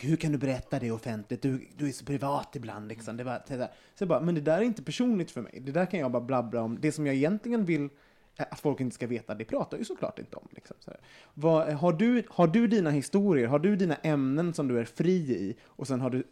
[0.00, 1.42] hur kan du berätta det offentligt?
[1.42, 2.88] Du, du är så privat ibland.
[2.88, 3.16] Liksom.
[3.16, 3.42] Det var.
[3.46, 3.68] Så
[3.98, 5.60] jag bara, men det där är inte personligt för mig.
[5.60, 6.78] Det där kan jag bara blabbra om.
[6.80, 7.88] Det som jag egentligen vill
[8.36, 10.48] att folk inte ska veta, det pratar jag ju såklart inte om.
[10.50, 11.00] Liksom, så här.
[11.34, 15.16] Vad, har, du, har du dina historier, har du dina ämnen som du är fri
[15.16, 16.24] i och sen har du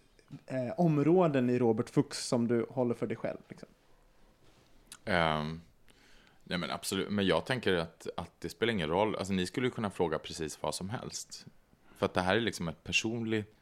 [0.46, 3.38] eh, områden i Robert Fuchs som du håller för dig själv?
[3.48, 3.68] Liksom?
[5.06, 5.60] Um,
[6.48, 9.16] nej men absolut, men jag tänker att, att det spelar ingen roll.
[9.16, 11.46] Alltså ni skulle ju kunna fråga precis vad som helst.
[11.96, 13.54] För att det här är liksom ett personligt,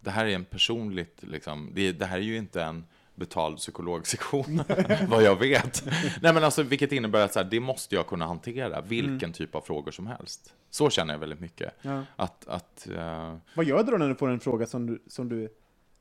[0.00, 2.84] det här är en personligt, liksom, det, det här är ju inte en
[3.14, 4.62] betald psykologsektion,
[5.08, 5.84] vad jag vet.
[6.22, 9.54] Nej men alltså, vilket innebär att så här, det måste jag kunna hantera, vilken typ
[9.54, 10.54] av frågor som helst.
[10.70, 11.74] Så känner jag väldigt mycket.
[11.82, 12.02] Ja.
[12.16, 15.28] Att, att eh, Vad gör du då när du får en fråga som du, som
[15.28, 15.48] du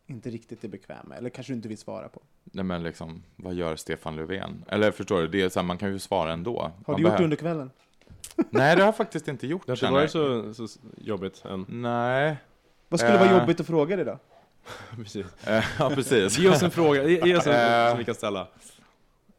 [0.07, 2.21] inte riktigt är bekväm med, eller kanske du inte vill svara på?
[2.43, 4.65] nej men liksom, vad gör Stefan Löfven?
[4.67, 6.61] Eller förstår du, det är så här, man kan ju svara ändå.
[6.61, 7.71] Har Man du gjort det under kvällen?
[8.49, 9.65] Nej, det har jag faktiskt inte gjort.
[9.65, 11.65] Det har inte varit så, så jobbigt än.
[11.69, 12.35] Nej.
[12.89, 13.37] Vad skulle vara Eh.
[13.39, 14.19] jobbigt att fråga dig då?
[14.95, 15.25] Precis.
[15.47, 16.39] Eh, ja, precis.
[16.39, 17.89] Ge oss en fråga, ge ge oss en Eh.
[17.89, 18.47] som vi kan ställa.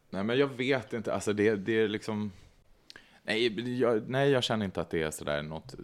[0.09, 1.13] Nej, men jag vet inte.
[1.13, 2.31] Alltså, det, det är liksom...
[3.23, 5.75] Nej jag, nej, jag känner inte att det är sådär något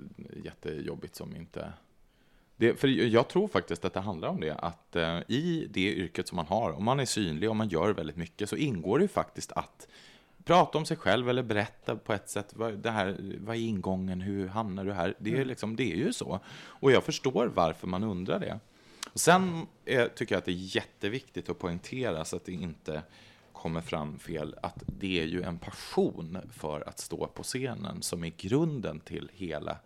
[0.44, 1.74] jättejobbigt som inte...
[2.62, 6.28] Det, för jag tror faktiskt att det handlar om det, att eh, i det yrket
[6.28, 9.04] som man har, om man är synlig och man gör väldigt mycket, så ingår det
[9.04, 9.88] ju faktiskt att
[10.44, 14.22] prata om sig själv eller berätta på ett sätt, vad, det här, vad är ingången,
[14.22, 15.16] hur hamnar du här?
[15.18, 16.40] Det är, liksom, det är ju så.
[16.54, 18.60] Och jag förstår varför man undrar det.
[19.14, 23.02] Och sen eh, tycker jag att det är jätteviktigt att poängtera så att det inte
[23.54, 28.24] kommer fram fel, att det är ju en passion för att stå på scenen som
[28.24, 29.78] är grunden till hela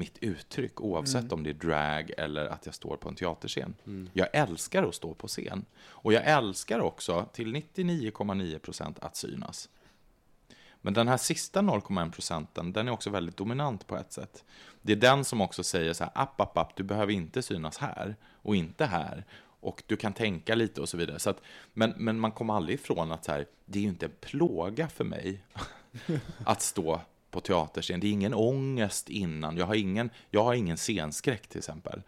[0.00, 3.74] mitt uttryck, oavsett om det är drag eller att jag står på en teaterscen.
[4.12, 5.64] Jag älskar att stå på scen.
[5.80, 9.68] Och jag älskar också till 99,9 procent att synas.
[10.82, 14.44] Men den här sista 0,1 procenten, den är också väldigt dominant på ett sätt.
[14.82, 17.78] Det är den som också säger så här, app, app, app, du behöver inte synas
[17.78, 19.24] här och inte här.
[19.60, 21.18] Och du kan tänka lite och så vidare.
[21.18, 21.42] Så att,
[21.72, 24.88] men, men man kommer aldrig ifrån att så här, det är ju inte en plåga
[24.88, 25.44] för mig
[26.44, 28.00] att stå på teaterscen.
[28.00, 29.56] Det är ingen ångest innan.
[29.56, 32.02] Jag har ingen, jag har ingen scenskräck till exempel.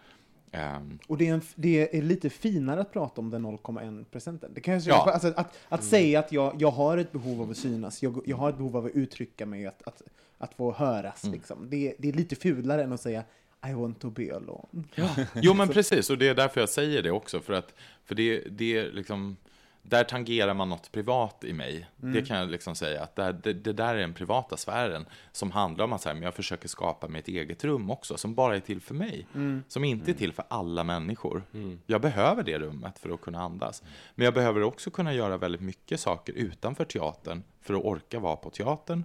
[0.53, 4.51] Ehm, Och det är, en, det är lite finare att prata om den 0,1 procenten.
[4.55, 4.85] Det kan jag Ja.
[4.85, 8.23] säga, alltså, att, att säga att jag, jag har ett behov av att synas, jag,
[8.27, 10.03] jag har ett behov av att uttrycka mig, att, att,
[10.39, 11.25] att få höras.
[11.25, 11.67] Liksom.
[11.71, 13.25] Det, det är lite fulare än att säga
[13.67, 14.85] I want to be alone.
[15.35, 18.41] Jo, men precis, och det är därför jag säger det också, för att för det,
[18.51, 19.37] det är liksom,
[19.83, 21.87] där tangerar man något privat i mig.
[21.97, 25.51] Det kan jag liksom säga, att där, det, det där är den privata sfären som
[25.51, 28.35] handlar om att så här, men jag försöker skapa mig ett eget rum också, som
[28.35, 29.27] bara är till för mig,
[29.69, 31.43] som inte är till för alla människor.
[31.87, 33.83] Jag behöver det rummet för att kunna andas,
[34.15, 38.37] men jag behöver också kunna göra väldigt mycket saker utanför teatern för att orka vara
[38.37, 39.05] på teatern.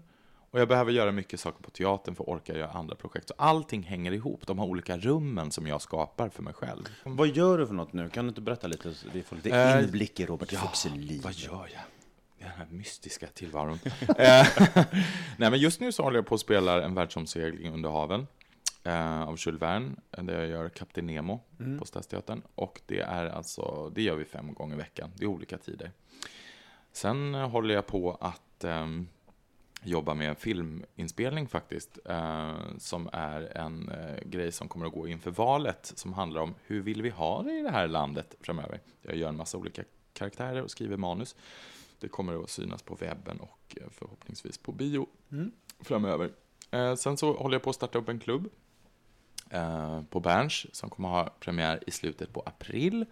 [0.51, 3.27] Och jag behöver göra mycket saker på teatern för att orka göra andra projekt.
[3.27, 6.83] Så allting hänger ihop, de här olika rummen som jag skapar för mig själv.
[7.03, 8.09] Vad gör du för något nu?
[8.09, 8.93] Kan du inte berätta lite?
[8.93, 11.21] Så vi får lite Eh, inblick i Robert Fuchs liv.
[11.23, 11.81] Vad gör jag?
[12.39, 13.79] Den här mystiska tillvaron.
[14.17, 14.47] Eh,
[15.37, 18.27] Nej, men just nu så håller jag på att spela en världsomsegling under haven
[18.83, 21.39] eh, av Jules Verne, där jag gör Kapten Nemo
[21.79, 22.41] på Stadsteatern.
[22.55, 25.91] Och det är alltså, det gör vi fem gånger i veckan, det är olika tider.
[26.91, 29.07] Sen håller jag på att ehm,
[29.83, 35.07] jobba med en filminspelning faktiskt, eh, som är en eh, grej som kommer att gå
[35.07, 38.81] inför valet, som handlar om hur vill vi ha det i det här landet framöver.
[39.01, 41.35] Jag gör en massa olika karaktärer och skriver manus.
[41.99, 45.07] Det kommer att synas på webben och eh, förhoppningsvis på bio
[45.79, 46.31] framöver.
[46.71, 48.49] Eh, sen så håller jag på att starta upp en klubb
[49.49, 53.05] eh, på Berns som kommer ha premiär i slutet på april.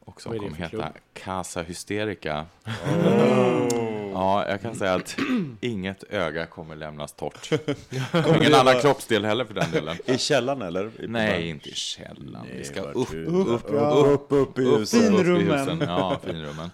[0.00, 0.84] Och som kommer heta klubb?
[1.12, 2.46] Casa Hysterica.
[4.12, 5.16] Ja, jag kan säga att
[5.60, 7.50] inget öga kommer lämnas torrt.
[8.36, 9.96] Ingen annan kroppsdel heller för den delen.
[10.04, 10.86] I källaren eller?
[11.04, 12.46] I- Nej, inte i källaren.
[12.56, 13.90] Vi ska upp, upp, ja.
[13.90, 15.58] Upp, upp i i Finrummen.
[15.58, 15.80] husen.
[15.80, 16.70] Ja, finrummen.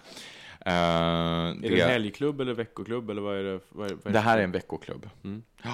[0.65, 3.59] Eh, Är det det, en helgklubb eller veckoklubb eller vad är det?
[3.69, 5.09] Vad är, vad är det här är en veckoklubb.
[5.23, 5.43] Mm.
[5.63, 5.73] Ja,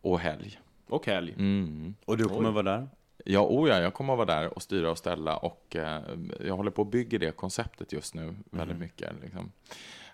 [0.00, 0.60] och helg.
[0.88, 1.34] Och helg.
[1.38, 1.94] Mm.
[2.04, 2.88] Och du kommer vara där?
[3.24, 6.00] Ja, oh ja, jag kommer att vara där och styra och ställa och eh,
[6.44, 9.12] jag håller på att bygga det konceptet just nu väldigt mycket.
[9.22, 9.52] Liksom.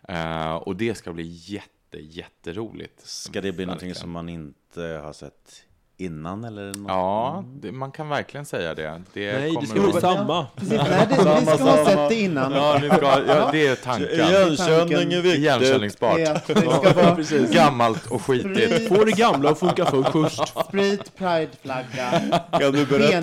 [0.08, 3.06] Eh, och det ska bli jätte, jätteroligt.
[3.06, 5.65] Ska det bli någonting som man inte har sett
[5.98, 6.66] innan eller?
[6.66, 6.88] Något?
[6.88, 9.02] Ja, det, man kan verkligen säga det.
[9.12, 10.46] det Nej, kommer det ska vara att- samma.
[10.56, 12.52] Precis, nej, det, vi ska ha sett det innan.
[12.52, 14.08] Ja, ska, ja, det är tanken.
[14.10, 15.38] Igenkänning är viktigt.
[15.42, 16.16] Igenkänningsbart.
[16.16, 18.88] det ska vara Gammalt och skitigt.
[18.88, 20.48] Få det gamla att funka för först.
[20.68, 23.20] sprit, prideflagga, Kan du berätta,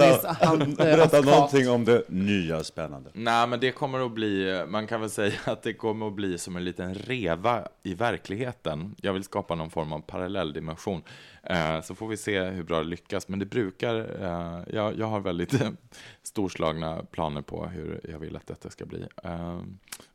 [0.75, 3.09] berätta någonting om det nya spännande?
[3.13, 6.37] Nej, men det kommer att bli, man kan väl säga att det kommer att bli
[6.37, 8.95] som en liten reva i verkligheten.
[9.01, 11.01] Jag vill skapa någon form av parallelldimension.
[11.43, 13.27] Eh, så får vi se hur bra det lyckas.
[13.27, 15.61] Men det brukar, eh, jag, jag har väldigt
[16.23, 19.07] storslagna planer på hur jag vill att detta ska bli.
[19.23, 19.61] Eh,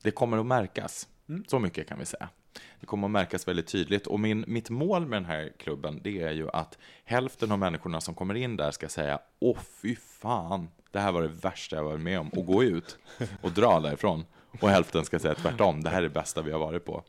[0.03, 1.09] det kommer att märkas.
[1.47, 2.29] Så mycket kan vi säga.
[2.81, 4.07] Det kommer att märkas väldigt tydligt.
[4.07, 8.01] Och min, mitt mål med den här klubben, det är ju att hälften av människorna
[8.01, 11.85] som kommer in där ska säga Åh, fy fan, det här var det värsta jag
[11.85, 12.29] varit med om.
[12.29, 12.99] Och gå ut
[13.43, 14.25] och dra därifrån.
[14.61, 17.03] Och hälften ska säga tvärtom, det här är det bästa vi har varit på.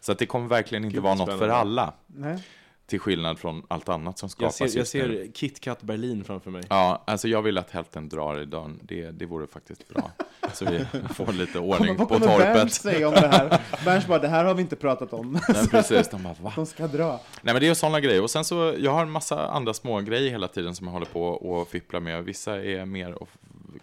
[0.00, 1.94] Så att det kommer verkligen inte Gud, vara något för alla.
[2.06, 2.42] Nej.
[2.86, 5.00] Till skillnad från allt annat som Jag skapas ser, jag just nu.
[5.24, 6.62] ser KitKat Berlin framför mig.
[6.68, 8.80] Ja, alltså jag vill att hälften drar i dörren.
[8.82, 10.10] Det, det vore faktiskt bra.
[10.52, 12.72] Så vi får lite Vad ordning på kommer Bernt torpet.
[12.72, 13.60] säga om det här?
[13.84, 15.40] Bernt bara, det här har vi inte pratat om.
[15.48, 16.08] Nej, precis.
[16.08, 16.52] De bara, va?
[16.56, 17.20] De ska dra.
[17.42, 18.22] Nej men det är sådana grejer.
[18.22, 21.06] Och sen så, jag har en massa andra små grejer hela tiden som jag håller
[21.06, 22.24] på och fipplar med.
[22.24, 23.28] Vissa är mer, och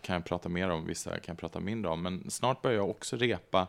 [0.02, 2.02] kan jag prata mer om, vissa kan jag prata mindre om.
[2.04, 3.68] Men snart börjar jag också repa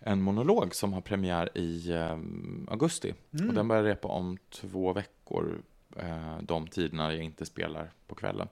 [0.00, 2.18] en monolog som har premiär i eh,
[2.68, 3.14] augusti.
[3.48, 5.62] Och den börjar repa om två veckor,
[5.96, 8.48] eh, de tiderna jag inte spelar på kvällen.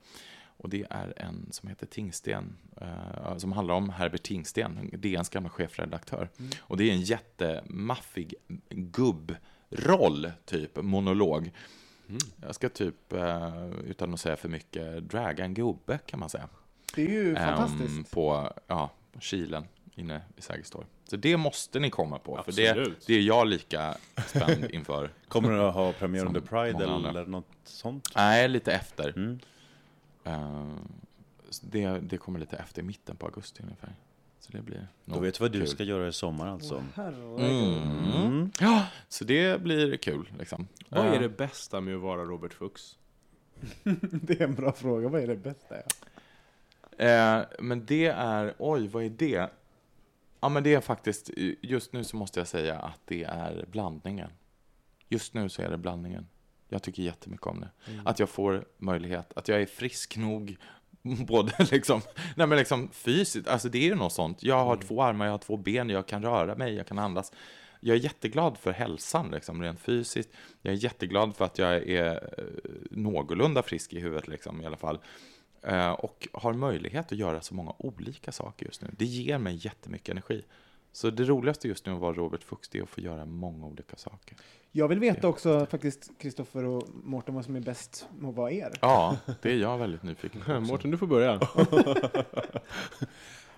[0.60, 5.50] Och det är en som heter Tingsten, eh, som handlar om Herbert Tingsten, DNs gamla
[5.50, 6.28] chefredaktör.
[6.60, 8.34] Och det är en jättemaffig
[8.70, 11.50] gubbroll, typ, monolog.
[12.42, 13.12] Jag ska typ,
[13.84, 16.48] utan att säga för mycket, draga en gubbe kan man säga.
[16.94, 18.10] Det är ju Ehm, fantastiskt.
[18.10, 18.90] på, ja,
[19.20, 19.64] Kilen
[19.98, 20.86] inne i Sergels torg.
[21.04, 23.06] Så det måste ni komma på, för det, Absolut.
[23.06, 23.96] det är jag lika
[24.26, 25.10] spänd inför.
[25.28, 27.10] Kommer du att ha premiär under Pride andra.
[27.10, 28.08] eller något sånt?
[28.16, 29.08] Nej, lite efter.
[29.16, 29.38] Mm.
[31.50, 33.92] Så det, det kommer lite efter mitten på augusti ungefär.
[34.40, 35.68] Så det blir Då vet du vad du kul.
[35.68, 36.84] ska göra i sommar alltså.
[36.94, 37.82] Herregud.
[38.16, 38.50] Mm.
[38.60, 40.68] Ja, så det blir kul liksom.
[40.88, 42.98] Vad är Eh, det bästa med att vara Robert Fuchs?
[44.12, 45.08] Det är en bra fråga.
[45.08, 45.74] Vad är det bästa?
[45.76, 47.04] Ja?
[47.04, 49.50] Eh, men det är, oj, vad är det?
[50.40, 51.30] Ja, men det är faktiskt,
[51.62, 54.30] just nu så måste jag säga att det är blandningen.
[55.08, 56.26] Just nu så är det blandningen.
[56.68, 57.70] Jag tycker jättemycket om det.
[58.04, 60.56] Att jag får möjlighet, att jag är frisk nog,
[61.26, 62.00] både liksom,
[62.36, 64.42] nej men liksom fysiskt, alltså det är ju något sånt.
[64.42, 67.32] Jag har två armar, jag har två ben, jag kan röra mig, jag kan andas.
[67.80, 70.30] Jag är jätteglad för hälsan, liksom, rent fysiskt.
[70.62, 72.44] Jag är jätteglad för att jag är eh,
[72.90, 74.98] någorlunda frisk i huvudet, liksom, i alla fall.
[75.68, 78.88] Eh, och har möjlighet att göra så många olika saker just nu.
[78.96, 80.44] Det ger mig jättemycket energi.
[80.92, 83.66] Så det roligaste just nu att vara Robert Fuchs, det är att få göra många
[83.66, 84.36] olika saker.
[84.72, 88.52] Jag vill veta också faktiskt, Kristoffer och Mårten, vad som är bäst med att vara
[88.52, 88.72] er.
[88.80, 90.60] Ja, det är jag väldigt nyfiken på.
[90.60, 91.40] Mårten, du får börja.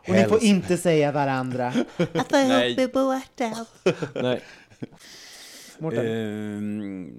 [0.09, 1.73] Och ni får inte säga varandra.
[2.31, 2.89] Nej.
[4.15, 4.43] Nej.
[5.79, 6.07] Mårten?
[6.07, 7.13] Ehm,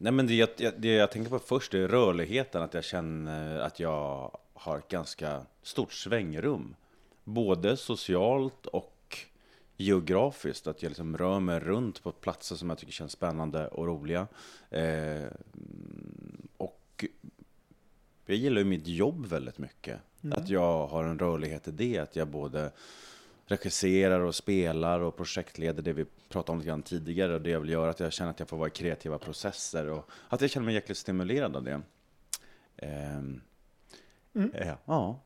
[0.00, 3.80] nej men det, jag- det jag tänker på först är rörligheten, att jag känner att
[3.80, 6.74] jag har ett ganska stort svängrum.
[7.24, 9.18] Både socialt och
[9.76, 13.86] geografiskt, att jag liksom rör mig runt på platser som jag tycker känns spännande och
[13.86, 14.26] roliga.
[14.70, 15.24] Eh,
[16.56, 17.04] och
[18.26, 20.00] jag gillar ju mitt jobb väldigt mycket.
[20.32, 22.72] Att jag har en rörlighet i det, att jag både
[23.46, 27.60] regisserar och spelar och projektleder det vi pratade om lite grann tidigare och det jag
[27.60, 30.50] vill göra att jag känner att jag får vara i kreativa processer och att jag
[30.50, 31.80] känner mig jäkligt stimulerad av det.
[32.76, 33.40] Ehm,
[34.32, 35.20] ja, ja.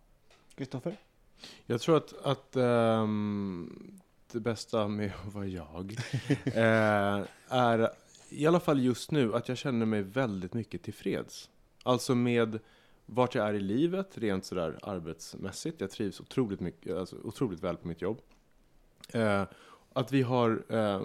[0.54, 0.96] Kristoffer?
[1.66, 4.00] Jag tror att, att ehm,
[4.32, 5.96] det bästa med att vara jag
[6.44, 7.90] eh, är,
[8.28, 11.50] i alla fall just nu, att jag känner mig väldigt mycket tillfreds.
[11.82, 12.58] Alltså med
[13.12, 15.80] vart jag är i livet, rent sådär arbetsmässigt.
[15.80, 18.20] Jag trivs otroligt, mycket, alltså otroligt väl på mitt jobb.
[19.12, 19.44] Eh,
[19.92, 21.02] att vi har, eh,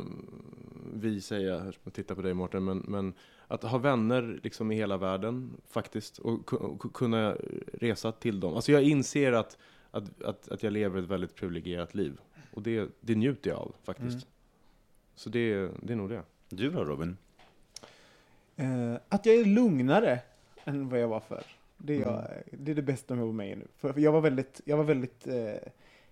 [0.93, 3.14] vi säger jag, jag tittar på dig Mårten, men, men
[3.47, 7.36] att ha vänner liksom i hela världen faktiskt och ku- kunna
[7.74, 8.56] resa till dem.
[8.56, 9.58] Alltså jag inser att,
[9.91, 12.20] att, att, att jag lever ett väldigt privilegierat liv
[12.53, 14.28] och det, det njuter jag av faktiskt.
[15.16, 16.24] Så det, det är nog det.
[16.49, 17.18] Du då Robin?
[18.56, 20.20] Eh, att jag är lugnare
[20.64, 21.45] än vad jag var förr.
[21.86, 23.68] Det är, jag, det, är det bästa med att vara med nu.
[23.78, 25.54] För jag var väldigt, jag var väldigt eh,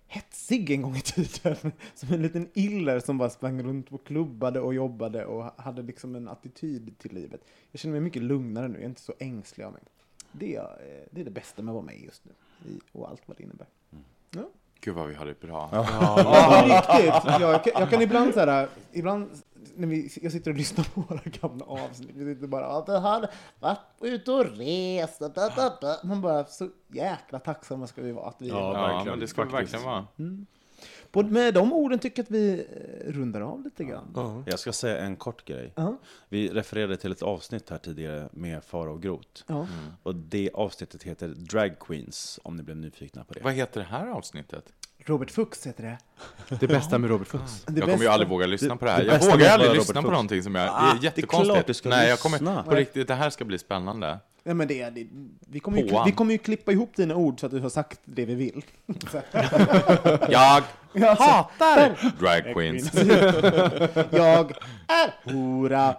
[0.06, 1.56] hetsig en gång i tiden.
[1.94, 6.14] Som en liten iller som bara sprang runt och klubbade och jobbade och hade liksom
[6.14, 7.40] en attityd till livet.
[7.70, 9.82] Jag känner mig mycket lugnare nu, jag är inte så ängslig av mig.
[10.32, 12.32] Det är, eh, det är det bästa med att vara med just nu.
[12.72, 13.66] I, och allt vad det innebär.
[14.80, 15.68] Gud vad vi har det bra.
[15.72, 16.16] Ja,
[16.62, 17.40] på riktigt.
[17.40, 19.28] Jag, kan- jag kan ibland så här, ibland
[19.76, 22.98] när vi, jag sitter och lyssnar på våra gamla avsnitt, vi sitter bara ja, det
[22.98, 23.28] har
[23.60, 26.00] varit ute och rest, da, da, da, da.
[26.04, 29.28] man bara så jäkla tacksamma ska vi vara att vi Ja, Ja, verkligen, men det
[29.28, 29.74] ska vi faktiskt.
[29.74, 30.06] verkligen vara.
[31.10, 32.66] på, Med de orden tycker jag att vi
[33.06, 34.44] eh, rundar av lite grann.
[34.46, 35.72] Jag ska säga en kort grej.
[35.74, 35.96] Ja.
[36.28, 39.44] Vi refererade till ett avsnitt här tidigare med Fara och Grot.
[39.46, 39.66] Ja.
[40.02, 43.40] Och det avsnittet heter Drag Queens, om ni blev nyfikna på det.
[43.40, 44.72] Vad heter det här avsnittet?
[45.06, 45.98] Robert Fuchs heter det.
[46.60, 47.64] Det bästa med Robert Fuchs.
[47.66, 49.04] det jag kommer ju aldrig våga lyssna det- på det här.
[49.04, 50.10] det Jag vågar aldrig Robert lyssna på Fuchs.
[50.12, 50.68] någonting som jag...
[50.68, 51.52] Ah, det är det är jättekonstigt.
[51.54, 52.38] klart du ska Nej, jag kommer...
[52.38, 52.62] lyssna.
[52.62, 54.18] På riktigt, det här ska bli spännande.
[54.44, 55.06] Ja, men det, det,
[55.48, 58.00] vi, kommer ju, vi kommer ju klippa ihop dina ord så att du har sagt
[58.04, 58.64] det vi vill.
[60.28, 60.62] Jag
[61.16, 62.94] hatar drag queens.
[64.10, 64.52] jag
[64.88, 65.96] är hora.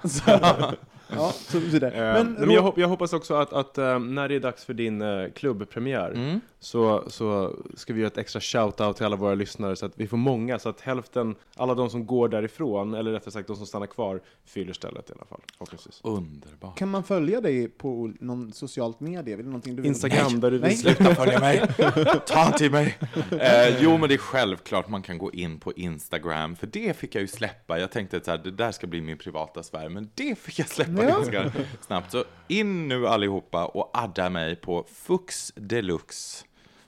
[1.09, 2.13] Ja, så, så där.
[2.23, 4.73] Men, Men, jag, hop- jag hoppas också att, att eh, när det är dags för
[4.73, 6.39] din uh, klubbpremiär Mm.
[6.59, 10.07] så, så ska vi göra ett extra shout-out till alla våra lyssnare så att vi
[10.07, 13.65] får många, så att hälften, alla de som går därifrån, eller rättare sagt de som
[13.65, 15.41] stannar kvar, fyller stället i alla fall.
[15.57, 15.99] Förhoppningsvis.
[16.03, 16.77] Underbart.
[16.77, 19.33] kan man följa dig på någon socialt medie?
[19.33, 19.89] Är det någonting du vill?
[19.89, 20.69] Instagram där du Nej.
[20.69, 20.93] visar...
[20.93, 21.61] Sluta följa mig!
[22.27, 22.97] Ta han till mig!
[23.31, 27.15] Eh, jo, men det är självklart man kan gå in på Instagram, för det fick
[27.15, 27.79] jag ju släppa.
[27.79, 30.94] Jag tänkte att det där ska bli min privata sfär, men det fick jag släppa
[31.03, 31.09] Ja.
[31.09, 32.11] ganska snabbt.
[32.11, 36.45] Så in nu allihopa och adda mig på Fux Deluxe.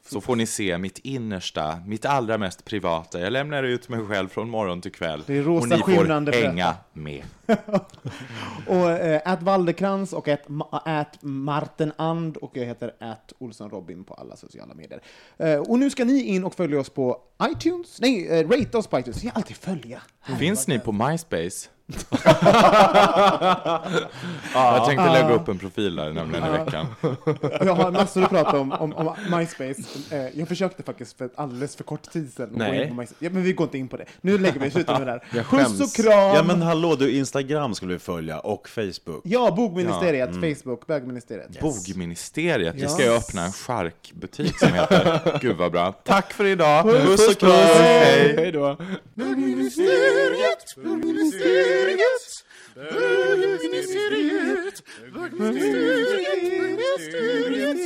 [0.09, 3.19] Så får ni se mitt innersta, mitt allra mest privata.
[3.19, 5.23] Jag lämnar ut mig själv från morgon till kväll.
[5.27, 7.23] Det är rosa och ni får hänga med.
[8.67, 14.03] Och äh, att Waldekrans och Ma- at Martin And och jag heter att Olsson Robin
[14.03, 15.01] på alla sociala medier.
[15.37, 18.01] Eh, och nu ska ni in och följa oss på iTunes.
[18.01, 19.23] Nej, uh, rate oss på iTunes.
[19.23, 20.01] Jag alltid följa.
[20.39, 21.69] Finns ni på MySpace?
[24.53, 26.85] Jag tänkte lägga upp en profil där nämligen i veckan.
[27.65, 29.81] Jag har massor att prata om, om, om MySpace.
[30.11, 32.45] Eh, jag försökte faktiskt för alldeles för kort tid sedan.
[32.45, 32.83] att gå Nej.
[32.83, 33.25] in på MySpace.
[33.25, 34.05] Ja, men vi går inte in på det.
[34.21, 35.23] Nu lägger vi slutet med det där.
[35.33, 36.13] Jag Puss och kram!
[36.35, 39.21] Ja men hallå du, Instagram skulle vi följa och Facebook.
[39.23, 40.29] Ja, Bogministeriet,
[40.63, 41.59] Facebook, Bögministeriet.
[41.59, 42.75] Bogministeriet.
[42.75, 42.89] Det Ja.
[42.89, 45.37] ska jag öppna en charkbutik som heter.
[45.41, 45.91] Gud vad bra.
[45.91, 46.83] Tack för idag.
[46.83, 47.51] Puss och kram.
[47.51, 48.35] Hej.
[48.37, 48.77] Hej då!
[49.13, 51.76] Bögministeriet, bögministeriet,
[52.75, 57.77] bögministeriet, bögministeriet,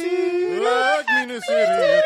[0.64, 2.06] bögministeriet.